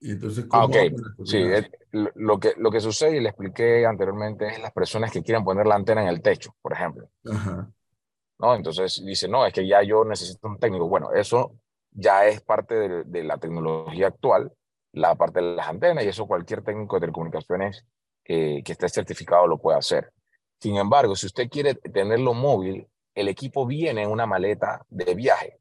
Y 0.00 0.12
entonces, 0.12 0.46
¿cómo 0.46 0.64
ah, 0.74 0.88
Sí, 1.24 1.44
lo, 1.90 2.38
que, 2.38 2.54
lo 2.56 2.70
que 2.70 2.80
sucede, 2.80 3.16
y 3.16 3.20
le 3.20 3.30
expliqué 3.30 3.84
anteriormente, 3.84 4.46
es 4.46 4.60
las 4.60 4.72
personas 4.72 5.10
que 5.10 5.22
quieran 5.22 5.44
poner 5.44 5.66
la 5.66 5.74
antena 5.74 6.02
en 6.02 6.08
el 6.08 6.22
techo, 6.22 6.54
por 6.62 6.72
ejemplo. 6.72 7.08
Ajá. 7.30 7.70
¿No? 8.38 8.54
Entonces 8.54 9.02
dice, 9.04 9.28
no, 9.28 9.44
es 9.44 9.52
que 9.52 9.66
ya 9.66 9.82
yo 9.82 10.04
necesito 10.04 10.48
un 10.48 10.58
técnico. 10.58 10.88
Bueno, 10.88 11.12
eso 11.12 11.52
ya 11.90 12.26
es 12.26 12.40
parte 12.40 12.74
de, 12.74 13.04
de 13.04 13.24
la 13.24 13.36
tecnología 13.36 14.06
actual, 14.06 14.52
la 14.92 15.14
parte 15.16 15.40
de 15.40 15.56
las 15.56 15.68
antenas, 15.68 16.04
y 16.04 16.08
eso 16.08 16.26
cualquier 16.26 16.62
técnico 16.62 16.96
de 16.96 17.00
telecomunicaciones 17.00 17.84
que 18.64 18.72
esté 18.72 18.88
certificado 18.88 19.46
lo 19.46 19.58
puede 19.58 19.78
hacer. 19.78 20.12
Sin 20.60 20.76
embargo, 20.76 21.16
si 21.16 21.26
usted 21.26 21.48
quiere 21.48 21.74
tenerlo 21.74 22.34
móvil, 22.34 22.86
el 23.14 23.28
equipo 23.28 23.66
viene 23.66 24.02
en 24.02 24.10
una 24.10 24.26
maleta 24.26 24.84
de 24.88 25.14
viaje, 25.14 25.58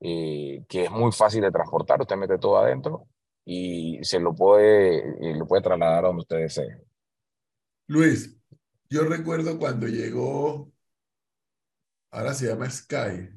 eh, 0.00 0.64
que 0.68 0.84
es 0.84 0.90
muy 0.90 1.12
fácil 1.12 1.42
de 1.42 1.50
transportar. 1.50 2.00
Usted 2.00 2.16
mete 2.16 2.38
todo 2.38 2.58
adentro 2.58 3.08
y 3.44 3.98
se 4.02 4.20
lo 4.20 4.34
puede, 4.34 5.34
lo 5.34 5.46
puede 5.46 5.62
trasladar 5.62 6.04
a 6.04 6.08
donde 6.08 6.20
usted 6.20 6.36
desee. 6.38 6.78
Luis, 7.86 8.36
yo 8.88 9.04
recuerdo 9.04 9.58
cuando 9.58 9.88
llegó, 9.88 10.70
ahora 12.10 12.32
se 12.32 12.46
llama 12.46 12.70
Sky, 12.70 13.28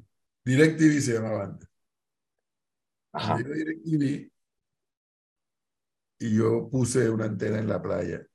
DirecTV 0.44 1.00
se 1.00 1.14
llamaba 1.14 1.44
antes. 1.44 1.68
Ajá. 3.12 3.38
DirecTV, 3.38 4.30
y 6.18 6.36
yo 6.36 6.68
puse 6.70 7.08
una 7.10 7.26
antena 7.26 7.58
en 7.58 7.68
la 7.68 7.80
playa. 7.82 8.26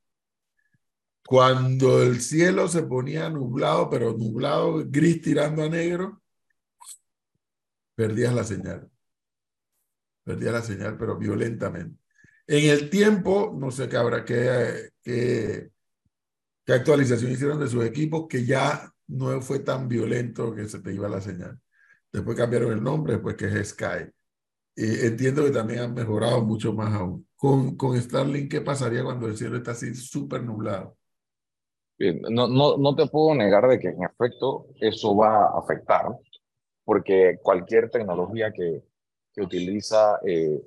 Cuando 1.26 2.02
el 2.02 2.20
cielo 2.20 2.68
se 2.68 2.82
ponía 2.82 3.30
nublado, 3.30 3.88
pero 3.88 4.12
nublado, 4.12 4.84
gris 4.86 5.22
tirando 5.22 5.62
a 5.62 5.68
negro, 5.68 6.22
perdías 7.94 8.34
la 8.34 8.44
señal. 8.44 8.90
Perdías 10.22 10.52
la 10.52 10.62
señal, 10.62 10.96
pero 10.98 11.16
violentamente. 11.16 11.98
En 12.46 12.70
el 12.70 12.90
tiempo, 12.90 13.56
no 13.58 13.70
sé 13.70 13.88
qué 13.88 13.96
habrá, 13.96 14.24
qué, 14.24 14.90
qué, 15.02 15.70
¿Qué 16.64 16.72
actualización 16.72 17.30
hicieron 17.30 17.60
de 17.60 17.68
sus 17.68 17.84
equipos 17.84 18.26
que 18.28 18.44
ya 18.44 18.90
no 19.06 19.40
fue 19.42 19.58
tan 19.60 19.86
violento 19.86 20.54
que 20.54 20.66
se 20.66 20.80
te 20.80 20.94
iba 20.94 21.08
la 21.08 21.20
señal? 21.20 21.60
Después 22.10 22.36
cambiaron 22.36 22.72
el 22.72 22.82
nombre, 22.82 23.14
después 23.14 23.36
que 23.36 23.46
es 23.46 23.70
Sky. 23.70 24.10
entiendo 24.76 25.44
que 25.44 25.50
también 25.50 25.80
han 25.80 25.94
mejorado 25.94 26.42
mucho 26.42 26.72
más 26.72 26.92
aún. 26.94 27.26
Con, 27.44 27.76
con 27.76 27.94
Starlink, 28.00 28.50
¿qué 28.50 28.62
pasaría 28.62 29.04
cuando 29.04 29.26
el 29.26 29.36
cielo 29.36 29.58
está 29.58 29.72
así 29.72 29.94
súper 29.94 30.42
nublado? 30.42 30.96
No, 31.98 32.48
no, 32.48 32.78
no 32.78 32.96
te 32.96 33.06
puedo 33.06 33.34
negar 33.34 33.68
de 33.68 33.78
que 33.78 33.88
en 33.88 34.02
efecto 34.02 34.68
eso 34.80 35.14
va 35.14 35.44
a 35.44 35.58
afectar, 35.58 36.06
porque 36.84 37.38
cualquier 37.42 37.90
tecnología 37.90 38.50
que, 38.50 38.84
que 39.34 39.42
utiliza 39.42 40.20
eh, 40.26 40.58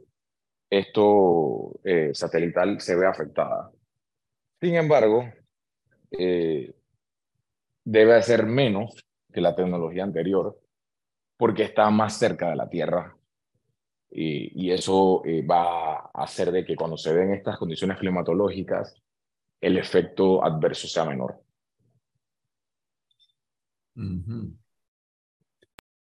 esto 0.69 1.79
eh, 1.83 2.11
satelital 2.13 2.79
se 2.79 2.95
ve 2.95 3.07
afectada. 3.07 3.71
Sin 4.61 4.75
embargo, 4.75 5.23
eh, 6.11 6.75
debe 7.85 8.21
ser 8.21 8.45
menos 8.45 9.03
que 9.33 9.41
la 9.41 9.55
tecnología 9.55 10.03
anterior 10.03 10.55
porque 11.37 11.63
está 11.63 11.89
más 11.89 12.19
cerca 12.19 12.51
de 12.51 12.55
la 12.55 12.69
Tierra 12.69 13.16
y, 14.09 14.67
y 14.67 14.71
eso 14.71 15.21
va 15.49 15.95
a 15.95 16.23
hacer 16.23 16.51
de 16.51 16.65
que 16.65 16.75
cuando 16.75 16.97
se 16.97 17.13
den 17.13 17.33
estas 17.33 17.57
condiciones 17.57 17.97
climatológicas 17.97 19.01
el 19.61 19.77
efecto 19.77 20.43
adverso 20.43 20.87
sea 20.87 21.05
menor. 21.05 21.41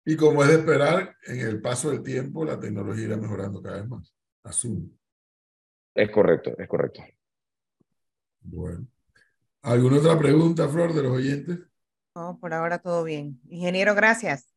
Y 0.05 0.15
como 0.15 0.43
es 0.43 0.49
de 0.49 0.55
esperar, 0.55 1.15
en 1.25 1.39
el 1.39 1.61
paso 1.61 1.89
del 1.89 2.03
tiempo 2.03 2.45
la 2.45 2.59
tecnología 2.59 3.05
irá 3.05 3.17
mejorando 3.17 3.61
cada 3.61 3.77
vez 3.77 3.87
más. 3.87 4.13
Asumo. 4.43 4.89
Es 5.93 6.11
correcto, 6.11 6.51
es 6.57 6.67
correcto. 6.67 7.03
Bueno. 8.41 8.87
¿Alguna 9.61 9.97
otra 9.97 10.17
pregunta, 10.17 10.69
Flor, 10.69 10.93
de 10.93 11.03
los 11.03 11.11
oyentes? 11.11 11.59
No, 12.15 12.37
por 12.39 12.53
ahora 12.53 12.79
todo 12.79 13.03
bien. 13.03 13.41
Ingeniero, 13.49 13.93
gracias. 13.95 14.47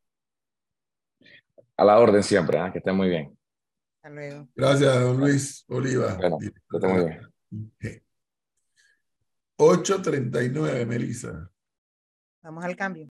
A 1.77 1.85
la 1.85 1.99
orden 1.99 2.23
siempre, 2.23 2.59
¿eh? 2.59 2.71
que 2.71 2.77
esté 2.79 2.91
muy 2.91 3.09
bien. 3.09 3.37
Hasta 3.97 4.09
luego. 4.09 4.47
Gracias, 4.55 5.01
don 5.01 5.17
Luis 5.17 5.65
Oliva. 5.67 6.15
Bueno, 6.15 6.37
que 6.39 6.47
esté 6.47 6.87
muy 6.87 7.05
bien. 7.05 8.03
8.39, 9.57 10.85
Melissa. 10.85 11.49
Vamos 12.41 12.65
al 12.65 12.75
cambio. 12.75 13.01